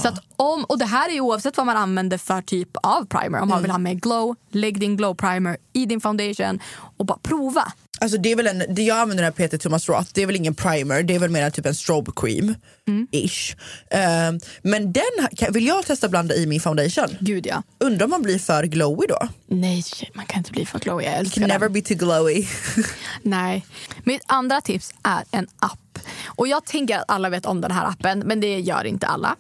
[0.02, 3.04] Så att om, och det här är ju oavsett vad man använder för typ av
[3.06, 3.40] primer.
[3.40, 6.60] Om man vill ha med glow, lägg din glow primer i din foundation
[6.96, 7.72] och bara prova.
[8.04, 10.26] Alltså det är väl en, det jag använder den här Peter Thomas Roth, det är
[10.26, 12.54] väl ingen primer, det är väl mer typ en strobe cream.
[13.10, 13.56] Ish.
[13.90, 15.02] Ehm, men den
[15.36, 17.16] kan- vill jag testa blanda i min foundation.
[17.20, 17.62] Gud ja.
[17.80, 19.28] Undrar om man blir för glowy då?
[19.46, 19.82] Nej,
[20.14, 21.04] man kan inte bli för glowy.
[21.04, 21.60] Jag älskar Can den.
[21.60, 22.46] never be too glowy.
[23.22, 23.66] Nej.
[24.04, 25.98] Mitt andra tips är en app.
[26.26, 29.36] Och Jag tänker att alla vet om den här appen, men det gör inte alla.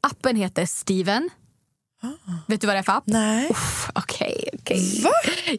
[0.00, 1.30] Appen heter Steven.
[2.46, 3.04] Vet du vad det är för app?
[3.06, 3.50] Nej.
[3.94, 5.04] Okej, okej.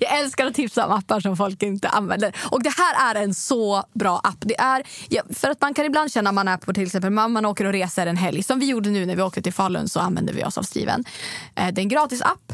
[0.01, 2.35] Jag älskar att tipsa om appar som folk inte använder.
[2.51, 4.37] Och Det här är en så bra app.
[4.39, 7.31] Det är, ja, för att Man kan ibland känna man är på till exempel man,
[7.31, 8.43] man åker och reser en helg.
[8.43, 11.03] Som vi gjorde nu när vi åkte till Falun så använde vi oss av Steven.
[11.55, 12.53] Eh, Det är en gratis app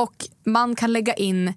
[0.00, 1.54] och man kan lägga in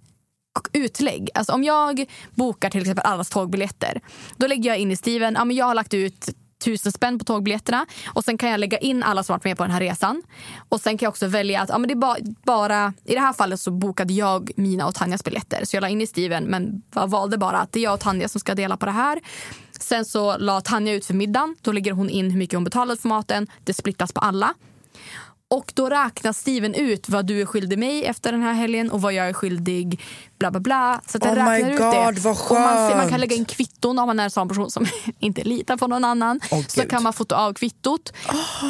[0.73, 1.29] utlägg.
[1.33, 4.01] Alltså om jag bokar till exempel allas tågbiljetter,
[4.37, 6.29] då lägger jag in i Steven, ja, men jag har lagt ut
[6.63, 9.63] tusen spänn på tågbiljetterna och sen kan jag lägga in alla som varit med på
[9.63, 10.23] den här resan.
[10.69, 13.19] Och sen kan jag också välja att ja, men det är ba- bara, i det
[13.19, 15.65] här fallet så bokade jag mina och Tanjas biljetter.
[15.65, 18.27] Så jag la in i Steven men valde bara att det är jag och Tanja
[18.27, 19.19] som ska dela på det här.
[19.79, 21.55] Sen så la Tanja ut för middagen.
[21.61, 23.47] Då lägger hon in hur mycket hon betalade för maten.
[23.63, 24.53] Det splittas på alla.
[25.49, 29.01] Och då räknar Steven ut vad du är skyldig mig efter den här helgen och
[29.01, 30.01] vad jag är skyldig
[30.39, 31.01] bla bla bla.
[31.07, 32.21] Så att Oh my räknar ut God, det.
[32.21, 33.09] vad Och man, man skönt.
[33.11, 34.85] kan lägga in kvitton om man är en sån person som
[35.19, 36.39] inte litar på någon annan.
[36.51, 36.89] Åh, så Gud.
[36.89, 38.13] kan man fota av kvittot.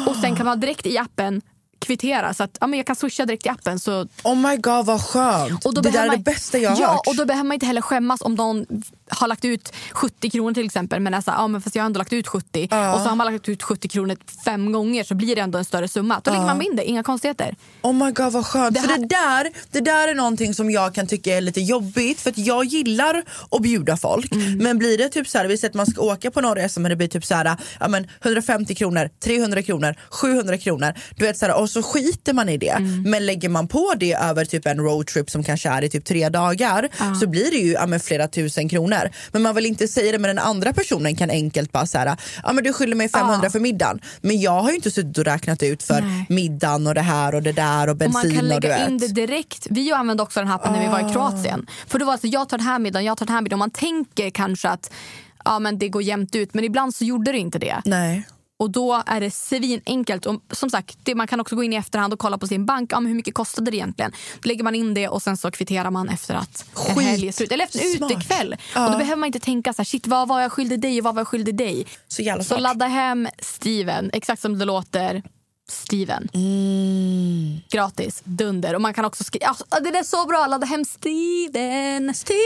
[0.08, 1.42] Och sen kan man direkt i appen
[1.80, 2.34] kvittera.
[2.34, 3.78] Så att ja, men jag kan swisha direkt i appen.
[3.80, 5.64] Så Oh my god vad skönt.
[5.66, 7.06] och då det där behöver är man, det bästa jag har ja, hört.
[7.06, 8.66] och då behöver man inte heller skämmas om någon
[9.10, 11.82] har lagt ut 70 kronor till exempel men är så här, ja, men fast jag
[11.82, 15.04] har ändå lagt ut 70 och så har man lagt ut 70 kronor fem gånger
[15.04, 16.20] så blir det ändå en större summa.
[16.24, 17.56] Då lägger man in det, inga konstigheter.
[17.82, 18.74] Oh my god vad skönt.
[18.74, 21.60] Det för här- det, där, det där är någonting som jag kan tycka är lite
[21.60, 24.32] jobbigt för att jag gillar att bjuda folk.
[24.32, 24.58] Mm.
[24.58, 26.80] Men blir det typ så här, vi säger att man ska åka på någon resa
[26.80, 30.94] men det blir typ så här, ja, men 150 kronor, 300 kronor, 700 kronor.
[31.16, 32.68] Du vet, så här, och så skiter man i det.
[32.68, 33.02] Mm.
[33.02, 36.28] Men lägger man på det över typ en roadtrip som kanske är i typ tre
[36.28, 36.88] dagar
[37.20, 38.97] så blir det ju ja, men flera tusen kronor.
[39.32, 42.52] Men man vill inte säga det men den andra personen kan enkelt bara säga ja
[42.52, 43.50] men du skyller mig 500 Ja.
[43.50, 44.00] för middagen.
[44.20, 46.26] Men jag har ju inte suttit och räknat ut för Nej.
[46.28, 48.98] middagen och det här och det där och Och bensin man kan och lägga in
[48.98, 49.66] det direkt.
[49.70, 51.66] Vi använde också den här appen när vi var i Kroatien.
[51.86, 53.56] För då var det så, jag tar den här middagen, jag tar den här middagen.
[53.56, 54.92] Och man tänker kanske att
[55.44, 57.82] ja, men det går jämnt ut men ibland så gjorde det inte det.
[57.84, 58.26] Nej.
[58.58, 60.26] Och då är det svinenkelt.
[60.26, 62.66] Och som sagt, det, man kan också gå in i efterhand och kolla på sin
[62.66, 62.92] bank.
[62.92, 64.12] Ja, hur mycket kostade det egentligen?
[64.42, 67.28] Då lägger man in det och sen så kvitterar man efter att en Skit helg
[67.28, 67.52] är slut.
[67.52, 68.10] Eller efter en smart.
[68.12, 68.56] utekväll.
[68.74, 68.86] Ja.
[68.86, 71.04] Och då behöver man inte tänka så här, shit vad var jag skyldig dig och
[71.04, 71.86] vad var jag skyldig dig?
[72.08, 75.22] Så jävla Så ladda hem Steven, exakt som det låter.
[75.70, 76.28] Steven.
[76.34, 77.58] Mm.
[77.70, 78.74] Gratis, dunder.
[78.74, 79.46] Och man kan också skriva...
[79.46, 82.14] Alltså, det är så bra, ladda hem Steven.
[82.14, 82.38] Steven!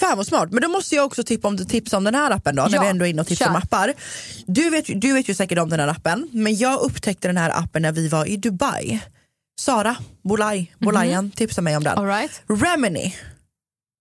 [0.00, 0.50] Fan vad smart.
[0.52, 2.80] Men då måste jag också tipsa om, tipsa om den här appen då, när Ja,
[2.82, 3.92] vi ändå är inne och tipsar om appar.
[4.46, 7.50] Du vet, du vet ju säkert om den här appen, men jag upptäckte den här
[7.50, 9.00] appen när vi var i Dubai.
[9.60, 11.98] Sara Bolaj, Bolayan tipsade mig om den.
[11.98, 12.42] All right.
[12.48, 13.14] Remini,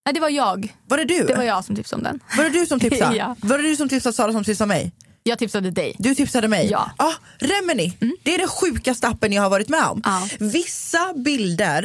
[0.06, 0.74] Nej, det var jag.
[0.88, 1.24] var det du?
[1.24, 2.20] Det var jag som tipsade om den.
[2.38, 3.16] Var det du som tipsade?
[3.18, 3.36] Ja.
[3.42, 4.92] Var det du som tipsade Sara som tipsade mig?
[5.24, 5.96] Jag tipsade dig.
[5.98, 6.68] Du tipsade mig?
[6.72, 6.92] Ja.
[6.98, 10.02] Ah, Remini, det är den sjukaste appen jag har varit med om.
[10.06, 10.28] Ja.
[10.40, 11.84] Vissa bilder,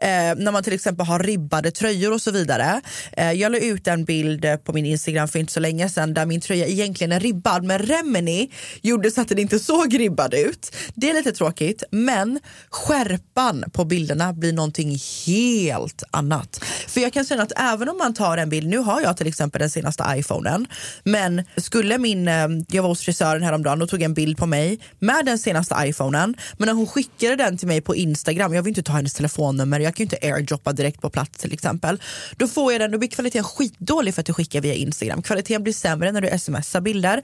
[0.00, 2.80] eh, när man till exempel har ribbade tröjor och så vidare.
[3.12, 6.14] Eh, jag la ut en bild eh, på min Instagram för inte så länge sedan
[6.14, 8.50] där min tröja egentligen är ribbad men Remini
[8.82, 10.76] gjorde så att den inte såg ribbad ut.
[10.94, 16.64] Det är lite tråkigt men skärpan på bilderna blir någonting helt annat.
[16.88, 19.26] För jag kan säga att även om man tar en bild, nu har jag till
[19.26, 20.66] exempel den senaste iPhonen
[21.04, 24.78] men skulle min, eh, jag var hos frisören häromdagen och tog en bild på mig
[24.98, 26.36] med den senaste iPhonen.
[26.58, 29.80] Men när hon skickade den till mig på Instagram, jag vill inte ta hennes telefonnummer,
[29.80, 32.02] jag kan ju inte airdroppa direkt på plats till exempel.
[32.36, 35.22] Då får jag den, då blir kvaliteten skitdålig för att du skickar via Instagram.
[35.22, 37.22] Kvaliteten blir sämre när du smsar bilder.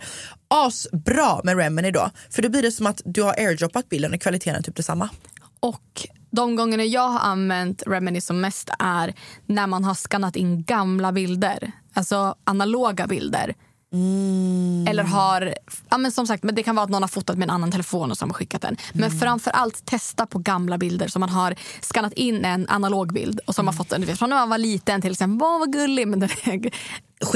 [0.49, 4.21] Asbra med Remini då, för då blir det som att du har airdroppat bilden och
[4.21, 5.09] kvaliteten är typ detsamma.
[5.61, 9.15] Och de gångerna jag har använt Remini som mest är
[9.47, 11.73] när man har skannat in gamla bilder.
[11.95, 13.55] Alltså analoga bilder.
[14.89, 15.55] Eller har,
[15.91, 17.71] ja men som sagt, men det kan vara att någon har fotat med en annan
[17.73, 18.77] telefon och så har skickat den.
[18.93, 21.09] Men framför allt testa på gamla bilder.
[21.09, 24.07] Så man har skannat in en analog bild och så har man fått den du
[24.07, 25.47] vet, från när man var liten till exempel.
[25.47, 26.71] Åh vad gullig men den är,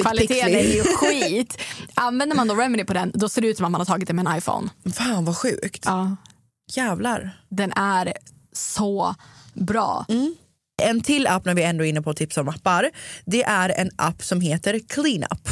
[0.02, 1.58] kvaliteten är ju skit.
[1.94, 4.06] Använder man då Remini på den då ser det ut som att man har tagit
[4.08, 4.68] den med en iPhone.
[4.94, 5.82] Fan vad sjukt.
[5.84, 6.16] Ja,
[6.72, 7.40] Jävlar.
[7.48, 8.12] den är
[8.52, 9.14] så
[9.54, 10.06] bra.
[10.82, 12.90] En till app när vi ändå är inne på tips om appar.
[13.24, 15.48] Det är en app som heter Cleanup.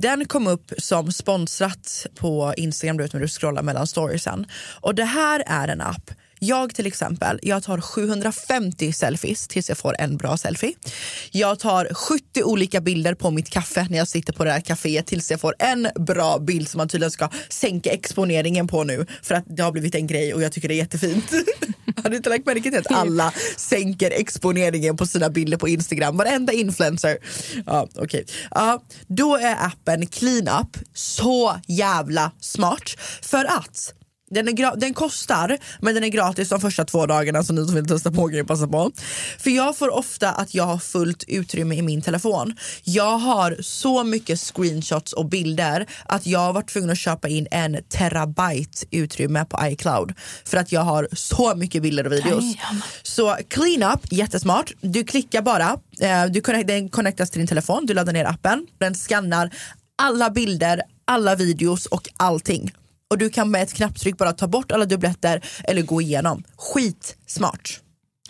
[0.00, 4.46] Den kom upp som sponsrat på Instagram du vet, när du scrollar mellan storiesen.
[4.80, 9.78] Och det här är en app jag till exempel, jag tar 750 selfies tills jag
[9.78, 10.72] får en bra selfie.
[11.30, 15.06] Jag tar 70 olika bilder på mitt kaffe när jag sitter på det här kaféet
[15.06, 19.34] tills jag får en bra bild som man tydligen ska sänka exponeringen på nu för
[19.34, 21.24] att det har blivit en grej och jag tycker det är jättefint.
[22.02, 26.16] Har du inte lagt märke till att alla sänker exponeringen på sina bilder på Instagram?
[26.16, 27.18] Varenda influencer.
[27.66, 28.24] Ja, okay.
[28.50, 33.94] ja, då är appen Cleanup så jävla smart för att
[34.30, 37.74] den, är den kostar, men den är gratis de första två dagarna så ni som
[37.74, 38.90] vill testa på kan ju passa på.
[39.38, 42.56] För jag får ofta att jag har fullt utrymme i min telefon.
[42.84, 47.46] Jag har så mycket screenshots och bilder att jag har varit tvungen att köpa in
[47.50, 50.14] en terabyte utrymme på iCloud.
[50.44, 52.44] För att jag har så mycket bilder och videos.
[53.02, 54.72] Så cleanup, jättesmart.
[54.80, 58.94] Du klickar bara, eh, du den connectas till din telefon, du laddar ner appen, den
[58.94, 59.50] skannar
[60.02, 62.72] alla bilder, alla videos och allting
[63.10, 66.44] och du kan med ett knapptryck bara ta bort alla dubbletter eller gå igenom.
[66.56, 67.80] Skitsmart.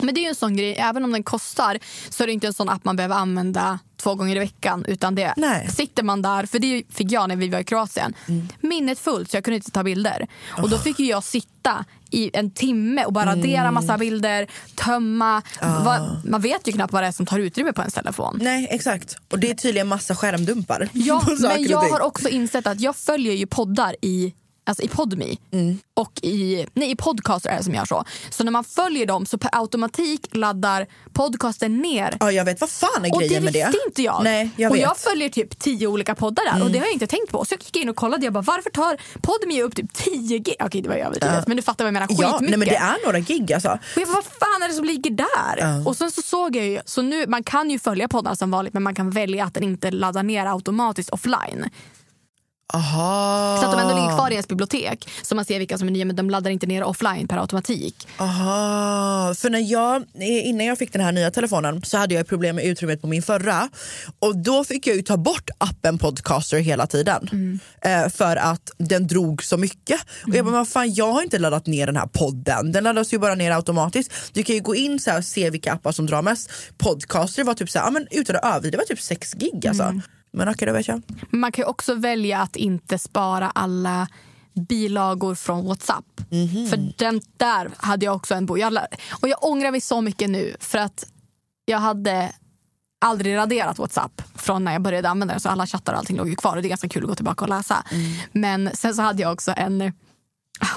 [0.01, 2.47] Men det är ju en sån grej, även om den kostar så är det inte
[2.47, 4.85] en sån app man behöver använda två gånger i veckan.
[4.87, 5.67] Utan det Nej.
[5.67, 8.13] sitter man där, för det fick jag när vi var i Kroatien.
[8.61, 10.27] Minnet fullt så jag kunde inte ta bilder.
[10.57, 15.41] Och då fick ju jag sitta i en timme och bara radera massa bilder, tömma.
[15.61, 18.39] Va, man vet ju knappt vad det är som tar utrymme på ens telefon.
[18.41, 19.15] Nej exakt.
[19.31, 20.89] Och det är tydligen massa skärmdumpar.
[20.93, 24.33] Ja, men jag har också insett att jag följer ju poddar i
[24.69, 25.35] Alltså i Podme
[25.93, 28.03] och i, nej, i Podcaster är det som gör så.
[28.29, 32.69] Så när man följer dem så per automatik laddar podcasten ner Ja jag vet, vad
[32.69, 33.65] fan är och grejen det med det?
[33.65, 34.23] visste inte jag.
[34.23, 34.83] Nej, jag och vet.
[34.83, 34.89] Mm.
[34.89, 37.45] jag följer typ tio olika poddar där och det har jag inte tänkt på.
[37.45, 40.55] Så jag gick in och kollade jag bara varför tar Podme upp typ 10 gig?
[40.59, 42.07] Okej det var ju överdrivet men du fattar vad jag menar.
[42.07, 42.31] Skitmycket.
[42.31, 43.69] Ja, nej, men det är några gig alltså.
[43.69, 45.87] Och jag bara, vad fan är det som ligger där?
[45.87, 48.73] Och sen så såg jag ju, så nu, man kan ju följa poddar som vanligt
[48.73, 51.69] men man kan välja att den inte laddar ner automatiskt offline.
[52.73, 53.57] Aha.
[53.59, 55.09] Så att de ändå ligger kvar i ens bibliotek.
[55.21, 58.07] Så man ser vilka som är nya men de laddar inte ner offline per automatik.
[58.17, 62.55] Aha, för när jag, innan jag fick den här nya telefonen så hade jag problem
[62.55, 63.69] med utrymmet på min förra
[64.19, 69.07] och då fick jag ju ta bort appen Podcaster hela tiden eh, för att den
[69.07, 70.01] drog så mycket.
[70.27, 73.13] Och jag bara, vad fan jag har inte laddat ner den här podden, den laddas
[73.13, 74.11] ju bara ner automatiskt.
[74.33, 76.51] Du kan ju gå in så och se vilka appar som drar mest.
[76.77, 79.67] Podcaster var typ så här, ja, men utan att överdriva, det var typ 6 gig
[79.67, 80.01] alltså.
[80.31, 81.01] Men okej, då vet jag.
[81.29, 84.07] Man kan också välja att inte spara alla
[84.53, 86.05] bilagor från Whatsapp.
[86.69, 88.59] För den där hade jag också en bok.
[88.59, 88.77] Jag,
[89.21, 91.05] och jag ångrar mig så mycket nu för att
[91.65, 92.31] jag hade
[93.01, 95.39] aldrig raderat Whatsapp från när jag började använda det.
[95.39, 97.15] Så alla chattar och allting låg ju kvar och det är ganska kul att gå
[97.15, 97.83] tillbaka och läsa.
[98.31, 99.93] Men sen så hade jag också en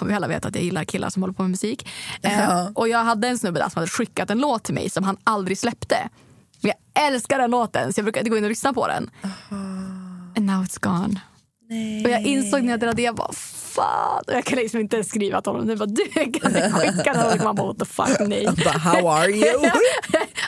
[0.07, 1.89] vi alla vet att jag gillar killar som håller på med musik.
[2.23, 5.05] Eh, och jag hade en snubbe där som hade skickat en låt till mig som
[5.05, 6.09] han aldrig släppte.
[6.63, 9.11] Men jag älskar den låten så jag brukade gå in och lyssna på den.
[10.37, 11.21] And now it's gone.
[12.05, 14.23] Och jag insåg när jag drabbade, jag bara fan.
[14.27, 15.69] Och jag kan liksom inte skriva till honom.
[15.69, 17.39] Jag bara, du kan inte skicka den.
[17.39, 18.49] Och man bara what the fuck nej.
[18.65, 19.71] Bara, how are you?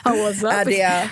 [0.03, 1.09] How was det...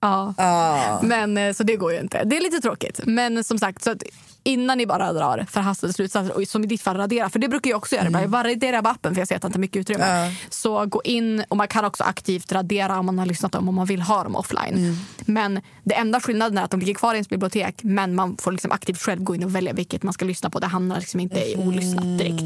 [0.00, 1.00] Ja.
[1.02, 2.24] Men, eh, så det går ju inte.
[2.24, 3.00] Det är lite tråkigt.
[3.04, 4.02] Men som sagt, så att
[4.44, 7.70] innan ni bara drar förhastade slutsatser och som i ditt fall radera, för det brukar
[7.70, 8.06] jag också göra.
[8.06, 8.20] Mm.
[8.20, 10.34] Jag bara raderar bara appen för jag ser att det inte har mycket utrymme.
[10.50, 13.74] Så gå in och man kan också aktivt radera om man har lyssnat dem om
[13.74, 14.74] man vill ha dem offline.
[14.74, 14.96] Mm.
[15.26, 18.52] Men det enda skillnaden är att de ligger kvar i ens bibliotek men man får
[18.52, 20.58] liksom aktivt själv gå in och välja vilket man ska lyssna på.
[20.58, 22.42] Det hamnar liksom inte i olyssnat direkt.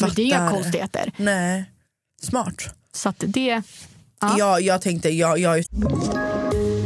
[0.00, 0.52] Men det är inga Mm.
[0.54, 1.12] konstigheter.
[1.16, 1.64] Nej,
[2.22, 2.74] smart.
[2.92, 3.62] Så att det...
[4.20, 4.34] Ja.
[4.38, 5.58] Ja, jag tänkte, jag, jag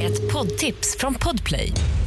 [0.03, 1.73] Ett poddtips från Podplay.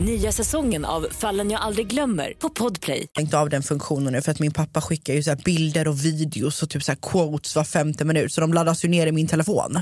[0.00, 3.06] Nya säsongen av Fallen jag aldrig glömmer på Podplay.
[3.10, 6.04] stängt av den funktionen nu för att min pappa skickar ju så här bilder och
[6.04, 9.12] videos och typ så här quotes var femte minut så de laddas ju ner i
[9.12, 9.80] min telefon.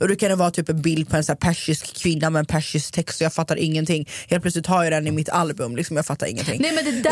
[0.00, 2.40] Och då kan det vara typ en bild på en så här persisk kvinna med
[2.40, 4.08] en persisk text och jag fattar ingenting.
[4.28, 6.62] Helt plötsligt har jag den i mitt album, liksom, jag fattar ingenting.
[6.62, 7.10] Nej men det där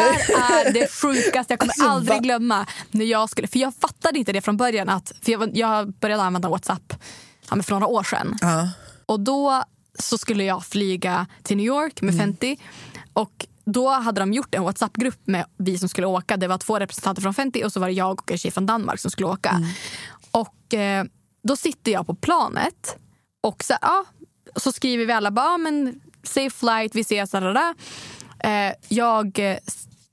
[0.66, 1.52] är det sjukaste.
[1.52, 2.20] Jag kommer Alltså, aldrig va?
[2.22, 4.88] glömma när jag skulle, för jag fattade inte det från början.
[4.88, 6.94] Att, för jag, jag började använda Whatsapp
[7.50, 8.38] ja, men för några år sedan.
[8.40, 8.68] Ja.
[9.06, 9.64] Och då
[9.98, 12.14] så skulle jag flyga till New York Mm.
[12.14, 12.56] med Fenty.
[13.12, 16.36] Och då hade de gjort en Whatsapp-grupp med vi som skulle åka.
[16.36, 18.66] Det var två representanter från Fenty och så var det jag och en tjej från
[18.66, 19.50] Danmark som skulle åka.
[19.50, 19.68] Mm.
[20.30, 21.04] Och eh,
[21.42, 22.96] då sitter jag på planet
[23.40, 24.04] och så, ja,
[24.56, 27.30] så skriver vi alla bara, men safe flight, vi ses.
[27.30, 27.74] Da, da, da.
[28.44, 29.56] Eh, jag eh,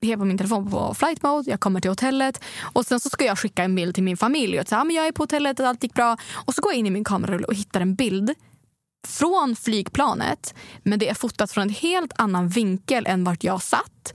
[0.01, 2.41] är på min telefon på flight mode, jag kommer till hotellet
[2.73, 4.59] och sen så ska jag skicka en bild till min familj.
[4.59, 6.17] Och säga, ja, men jag är på hotellet, allt gick bra.
[6.45, 8.33] Och så går jag in i min kamerarulle och hittar en bild
[9.07, 14.13] från flygplanet men det är fotat från en helt annan vinkel än vart jag satt.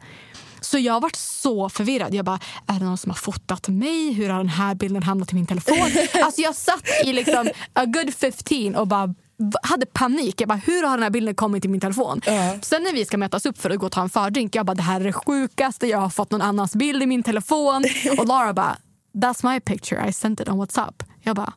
[0.60, 2.14] Så jag varit så förvirrad.
[2.14, 4.12] Jag bara, är det någon som har fotat mig?
[4.12, 5.90] Hur har den här bilden hamnat i min telefon?
[6.22, 9.14] alltså jag satt i liksom a good 15 och bara
[9.62, 10.40] hade panik.
[10.40, 12.20] Jag bara, hur har den här bilden kommit till min telefon?
[12.62, 14.74] Sen när vi ska mötas upp för att gå och ta en fördrink, jag bara,
[14.74, 15.86] det här är det sjukaste.
[15.86, 17.84] Jag har fått någon annans bild i min telefon.
[18.18, 18.76] Och Lara bara,
[19.14, 20.08] that's my picture.
[20.08, 21.02] I sent it on WhatsApp.
[21.22, 21.52] Jag bara,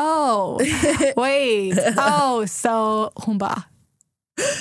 [0.00, 0.58] oh,
[1.16, 3.62] wait, oh, so hon bara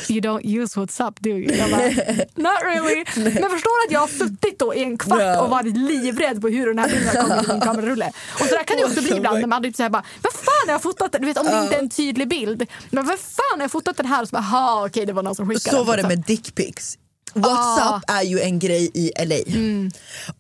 [0.10, 1.56] You don't use WhatsApp do you?
[1.56, 1.82] Jag bara,
[2.36, 3.06] not really.
[3.16, 6.68] Men förstår att jag har suttit då i en kvart och varit livrädd på hur
[6.68, 8.12] den här bilden kommit i min kamerarulle.
[8.34, 10.66] Och så där kan det också bli ibland när man typ säger bara, vad fan
[10.68, 11.12] har jag fotat?
[11.12, 12.66] Du vet om det inte är en tydlig bild.
[12.90, 14.22] Men vad fan har jag fotat den här?
[14.22, 15.88] Och så bara, okej det var någon som skickade Så den.
[15.88, 16.98] var det med dickpics.
[17.34, 19.36] Whatsapp är ju en grej i LA.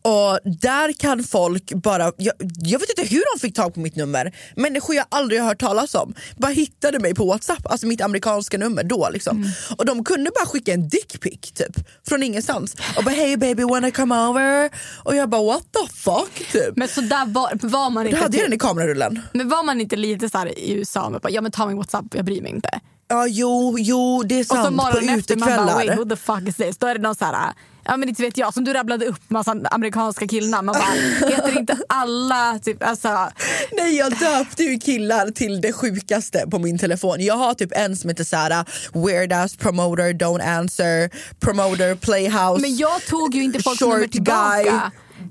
[0.01, 3.95] Och där kan folk bara, jag, jag vet inte hur de fick tag på mitt
[3.95, 4.32] nummer.
[4.56, 6.13] Människor jag aldrig har hört talas om.
[6.38, 9.10] Bara hittade mig på Whatsapp, alltså mitt amerikanska nummer då.
[9.13, 9.51] Liksom.
[9.77, 11.75] Och de kunde bara skicka en dickpic typ,
[12.08, 12.75] från ingenstans.
[12.97, 14.69] Och bara hey baby wanna come over?
[15.04, 16.77] Och jag bara what the fuck typ.
[16.77, 19.19] Men så där var, var man Då inte hade jag den i kamerarullen.
[19.34, 21.77] men var man inte lite så här i USA med bara, ja men ta min
[21.77, 22.80] WhatsApp, jag bryr mig inte.
[23.12, 26.15] Ja jo, jo det är Och så sant morgonen efter man bara wait who the
[26.15, 26.78] fuck is this?
[26.78, 29.30] Då är det någon så här, ja men inte vet jag, som du rabblade upp
[29.30, 30.65] massa amerikanska killnamn.
[30.65, 33.30] Man bara, heter inte alla typ, alltså,
[33.71, 37.15] Nej jag döpte ju killar till det sjukaste på min telefon.
[37.19, 38.65] Jag har typ en som heter såhär
[39.08, 44.12] weird ass promoter, don't answer, promoter, playhouse, men jag tog ju inte folks nummer short
[44.12, 44.62] tillbaka.
[44.63, 44.71] guy,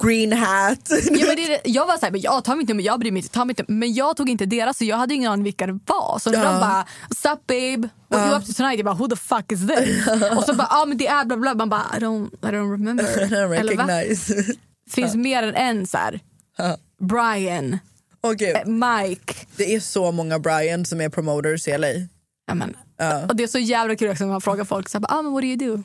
[0.02, 0.90] green hat.
[1.10, 3.44] Ja, men det, jag var men jag tar mitt nummer, jag bryr mig inte, ta
[3.44, 3.78] mitt nummer.
[3.80, 6.18] Men jag tog inte deras så jag hade ingen aning vilka det var.
[6.18, 6.44] Så Ja.
[6.44, 7.88] de bara, what's up babe?
[8.08, 8.78] What you up to tonight?
[8.78, 10.06] Jag bara, who the fuck is this?
[10.36, 11.54] och så bara, ja ah, men det är bla bla.
[11.54, 13.04] Man bara, I don't, I don't remember.
[13.24, 13.82] I don't Eller va?
[13.86, 14.54] recognize.
[14.90, 16.20] Finns mer än en så här.
[17.00, 17.72] Brian,
[18.22, 19.34] eh, Mike.
[19.56, 21.88] Det är så många Brian som är promoters i LA.
[22.46, 22.76] Ja, men,
[23.28, 25.32] Och det är så jävla kul också när man frågar folk, så här, ah, men
[25.32, 25.82] what do you do?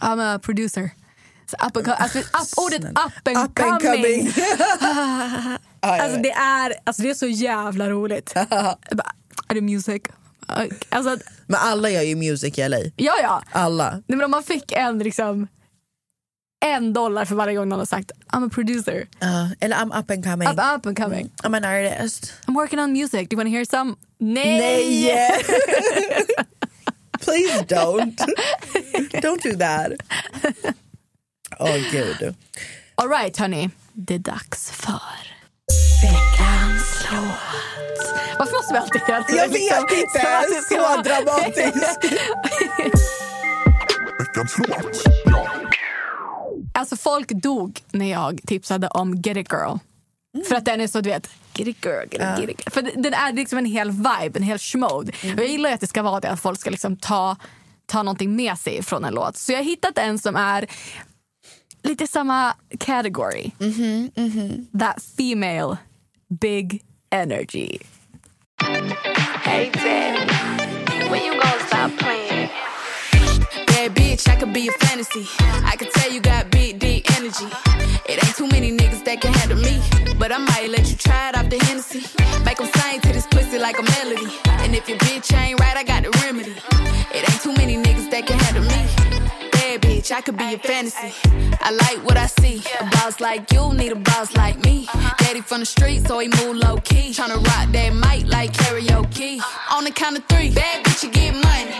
[0.00, 0.90] I'm a producer.
[1.66, 4.02] Up and, alltså, up, ordet up and Up and coming.
[4.02, 4.32] coming.
[5.82, 8.32] Alltså det, är, alltså det är så jävla roligt.
[9.48, 10.02] Är det music?
[10.88, 12.78] Alltså, Men alla gör ju music i LA.
[12.96, 13.42] ja, ja.
[13.52, 13.90] Alla.
[13.90, 15.48] Nej, men om man fick en, liksom,
[16.66, 20.10] en dollar för varje gång någon har sagt I'm a producer, Uh, eller I'm up
[20.10, 20.48] and coming.
[20.48, 21.30] up, up and coming.
[21.42, 22.32] I'm an artist.
[22.46, 23.96] I'm working on music, do you wanna hear some?
[24.18, 24.58] Nej!
[25.04, 25.44] Nej!
[27.20, 28.16] Please don't.
[29.22, 29.92] don't do that.
[31.60, 32.34] Åh gud.
[32.94, 33.70] All right, hörni.
[33.92, 35.00] Det är dags för
[36.02, 38.10] veckans låt.
[38.38, 39.34] Varför måste vi alltid göra det?
[39.34, 42.04] Jag vet liksom, inte, som att det ska så dramatiskt.
[44.18, 45.02] Veckans låt.
[46.74, 49.76] Alltså folk dog när jag tipsade om Get it girl.
[50.48, 52.70] För att den är så, du vet, get it girl, get it, get it girl.
[52.70, 55.12] För den är liksom en hel vibe, en hel schmode.
[55.22, 57.36] Och jag gillar att det ska vara det, att folk ska liksom ta,
[57.86, 59.36] ta någonting med sig från en låt.
[59.36, 60.66] Så jag har hittat en som är
[61.84, 63.54] lite samma category.
[63.58, 64.64] Mm-hmm, mm-hmm.
[64.74, 65.78] That female
[66.38, 67.80] big energy.
[68.60, 72.50] Hey, Dad, when you gonna stop playing?
[73.66, 75.26] Bad bitch, I could be a fantasy.
[75.64, 77.46] I could tell you got big, D energy.
[78.06, 79.80] It ain't too many niggas that can handle me.
[80.18, 82.04] But I might let you try it off the Hennessy.
[82.44, 84.30] Make them sing to this pussy like a melody.
[84.62, 86.54] And if your bitch ain't right, I got the remedy.
[87.14, 89.29] It ain't too many niggas that can handle me.
[89.70, 91.14] Bad bitch, I could be a fantasy.
[91.60, 92.60] I like what I see.
[92.80, 94.88] A boss like you need a boss like me.
[95.18, 97.12] Daddy from the street, so he move low key.
[97.12, 99.40] Tryna rock that mic like karaoke.
[99.70, 101.70] On the count of three, bad bitch, you get money.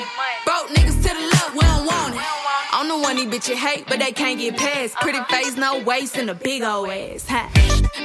[0.47, 2.23] Broke niggas to the left, we don't want it.
[2.75, 4.95] On the one these bitches hate, but they can't get past.
[5.01, 7.27] Pretty face, no waist, and a big old ass.
[7.27, 7.51] Ha.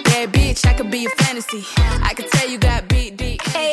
[0.05, 1.63] Bad bitch, I could be a fantasy.
[1.77, 3.04] I could tell you got big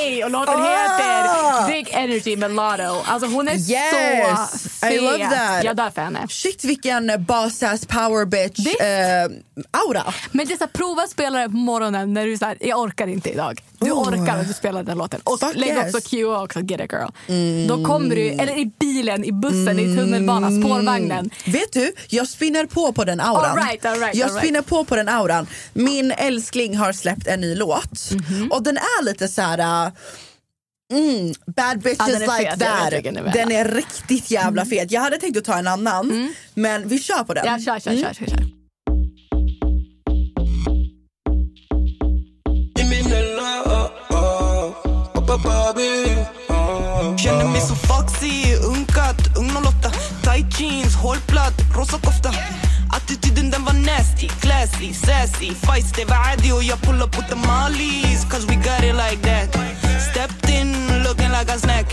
[0.02, 0.08] D.
[0.10, 0.24] Hej!
[0.24, 3.02] Och låten heter Big Energy med Lotto.
[3.04, 4.92] Alltså hon är Yes, så fet.
[4.92, 5.64] I love that.
[5.64, 6.26] Jag dör för henne.
[6.28, 10.14] Shit vilken boss ass power bitch eh, aura.
[10.32, 12.80] Men det är så här, prova att spela det på morgonen när du säger jag
[12.80, 13.60] orkar inte idag.
[13.78, 14.08] Du Oh.
[14.08, 15.20] orkar att du spelar den låten.
[15.24, 15.94] Och Fuck lägg yes.
[15.94, 17.66] också Q också, Get it girl.
[17.68, 21.30] Då kommer du, eller i bilen, i bussen, i tunnelbanan, spårvagnen.
[21.46, 23.44] Vet du, jag spinner på på den auran.
[23.58, 24.44] All right, all right, jag all right.
[24.44, 25.46] spinner på på den auran.
[25.72, 28.52] Min älskling har släppt en ny låt Mhm.
[28.52, 29.91] och den är lite så här.
[30.92, 33.04] Mm, bad bitches Ja, like fet, vet that.
[33.04, 33.32] menar.
[33.32, 34.90] Den är riktigt jävla fet.
[34.90, 37.46] Jag hade tänkt att ta en annan, men vi kör på den.
[37.46, 38.52] Ja, kör, kör, kör, kör, kör.
[47.18, 49.90] Känner mig så foxy, unkat, ung 08
[50.22, 52.30] Tight jeans, hårplatt, rosa kofta
[53.12, 55.50] In them nasty, classy, sassy.
[55.50, 59.20] Feist if I do, you pull up with the mollies, cause we got it like
[59.20, 59.52] that.
[60.00, 61.92] Stepped in, looking like a snack.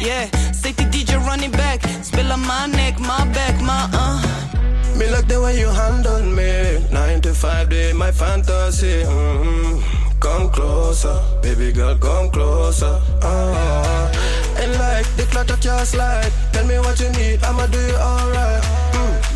[0.00, 1.82] Yeah, safety DJ running back.
[2.04, 4.22] Spill on my neck, my back, my uh.
[4.96, 6.86] Me like the way you handle me.
[6.92, 9.02] Nine to five day, my fantasy.
[9.02, 10.20] Mm-hmm.
[10.20, 13.00] Come closer, baby girl, come closer.
[13.20, 14.62] Uh-huh.
[14.62, 16.30] And like the clutter can't slide.
[16.52, 18.91] Tell me what you need, I'ma do you alright.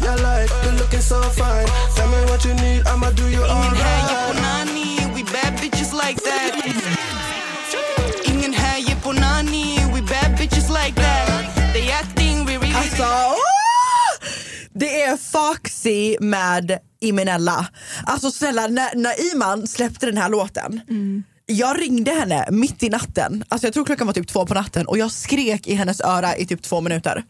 [0.07, 1.67] Mm, you like you looking so fine.
[1.97, 5.61] Tell me what you need, I'ma do you Ingen här ger på nani, we bad
[5.61, 6.55] bitches like that
[8.25, 13.05] Ingen här på nani, we bad bitches like that They acting, we really Alltså!
[14.75, 17.67] Det är Foxy med Imenella.
[18.07, 20.81] Alltså snälla, när, när Iman släppte den här låten
[21.49, 24.87] Jag ringde henne mitt i natten, alltså jag tror klockan var typ två på natten
[24.87, 27.25] och jag skrek i hennes öra i typ två minuter.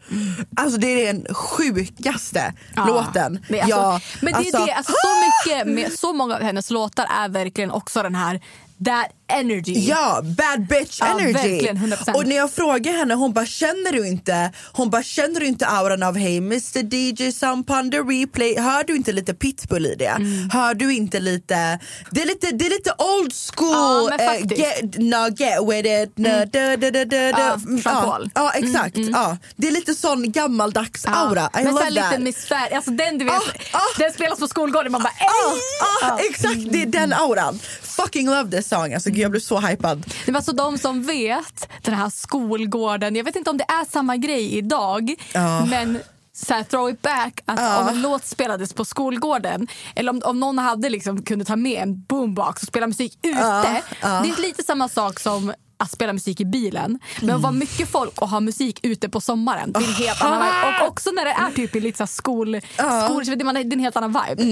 [0.55, 3.45] Alltså det är den sjukaste Ja, låten.
[3.49, 6.41] det är alltså, jag, men det är det, alltså, så mycket med så många av
[6.41, 8.41] hennes låtar är verkligen också den här
[8.85, 9.73] that energy.
[9.73, 11.33] Ja, bad bitch Ja, energy.
[11.33, 12.13] verkligen, 100%.
[12.15, 15.67] Och när jag frågar henne, hon bara känner du inte Hon bara känner du inte
[15.67, 19.95] auran av Hey Mr DJ Samp on the replay Hör du inte lite pitbull i
[19.95, 20.05] det?
[20.05, 20.49] Mm.
[20.49, 21.79] Hör du inte lite
[22.11, 24.57] Det är lite, det är lite old school Ja, faktiskt.
[24.61, 26.49] get, no, get with it no, Mm.
[26.51, 27.39] da, da, da, da, da.
[27.39, 29.21] Ja, Mm, ja, ja exakt, Mm, mm.
[29.21, 29.37] Ja.
[29.55, 31.11] Det är lite sån gammaldags Ja.
[31.15, 33.33] aura I Men love that Fär, alltså den du vet,
[33.71, 37.59] Ah, den spelas på skolgården man bara Ah, ah, exakt, det är den auran.
[37.83, 38.93] Fucking love this song.
[38.93, 40.05] Alltså, gud, jag blev så hypad.
[40.25, 43.85] Det var så de som vet den här skolgården, jag vet inte om det är
[43.91, 45.65] samma grej idag Ja.
[45.65, 45.99] men
[46.33, 47.81] så här, throw it back, att Ja.
[47.81, 51.83] om en låt spelades på skolgården eller om, om någon hade liksom, kunde ta med
[51.83, 53.39] en boombox och spela musik ute.
[53.39, 53.65] Ja,
[54.01, 54.21] ja.
[54.23, 56.99] Det är lite samma sak som att spela musik i bilen.
[57.21, 59.71] Men att vara mycket folk och ha musik ute på sommaren.
[59.71, 60.81] Det är en helt annan vibe.
[60.81, 62.61] Och också när det är typ i lite skol,
[63.05, 64.43] skol, det är en helt annan vibe.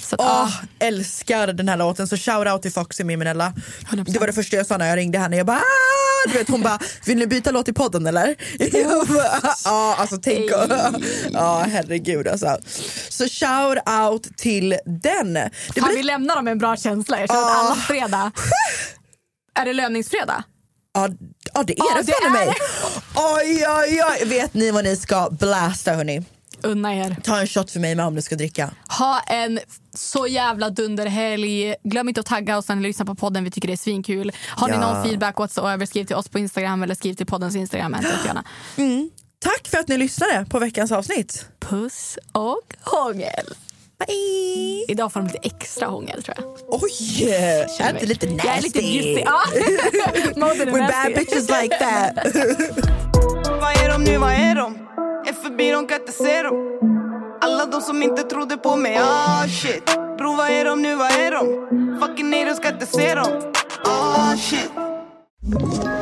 [0.00, 0.86] Så att, Åh, ja.
[0.86, 3.52] älskar den här låten, så shout out till Foxy Miminella.
[4.06, 5.36] Det var det första jag sa när jag ringde henne.
[5.36, 8.34] Jag bara, "Ah!" du vet, hon bara, vill ni byta låt i podden eller?
[9.64, 10.50] Ja, alltså tänk.
[11.32, 12.56] Ja, herregud alltså.
[13.08, 13.78] Så shout
[14.10, 15.32] out till den.
[15.34, 17.20] Det Fan, blir- vi lämnar dem med en bra känsla.
[17.20, 18.32] Jag känner att alla fredag...
[19.54, 20.42] Är det löningsfredag?
[20.94, 21.08] Ja,
[21.54, 22.46] ja det är Ja, det det fan mig.
[22.46, 22.54] det.
[23.16, 24.28] Oj, oj, oj.
[24.28, 26.22] Vet ni vad ni ska blasta hörni?
[26.62, 27.16] Unna er.
[27.24, 28.70] Ta en shot för mig med om ni ska dricka.
[28.98, 29.60] Ha en
[29.94, 31.74] så jävla dunderhelg.
[31.84, 33.44] Glöm inte att tagga oss när ni lyssnar på podden.
[33.44, 34.32] Vi tycker det är svinkul.
[34.48, 34.80] Har ni Ja.
[34.92, 37.96] någon feedback whatsoever, skriv till oss på Instagram eller skriv till poddens Instagram.
[38.76, 39.10] Mm.
[39.38, 41.46] Tack för att ni lyssnade på veckans avsnitt.
[41.60, 43.46] Puss och hångel.
[44.06, 44.84] Bye.
[44.88, 46.56] Idag får de lite extra hångel tror jag.
[46.68, 48.48] Oj, är inte lite nasty?
[48.48, 49.24] Jag är lite bjussig.
[49.26, 49.40] Ja.
[50.36, 52.34] Moden är We're bad bitches like that.
[53.60, 54.74] Vad är de nu, vad är de?
[55.26, 56.78] Är förbi, de kan inte se dem
[57.40, 59.84] Alla de som inte trodde på mig, ah shit
[60.18, 61.46] Bro, vad är de nu, vad är de?
[62.00, 63.52] Fucking haters ska inte se dem
[63.84, 64.70] Ah shit
[65.56, 66.01] Ett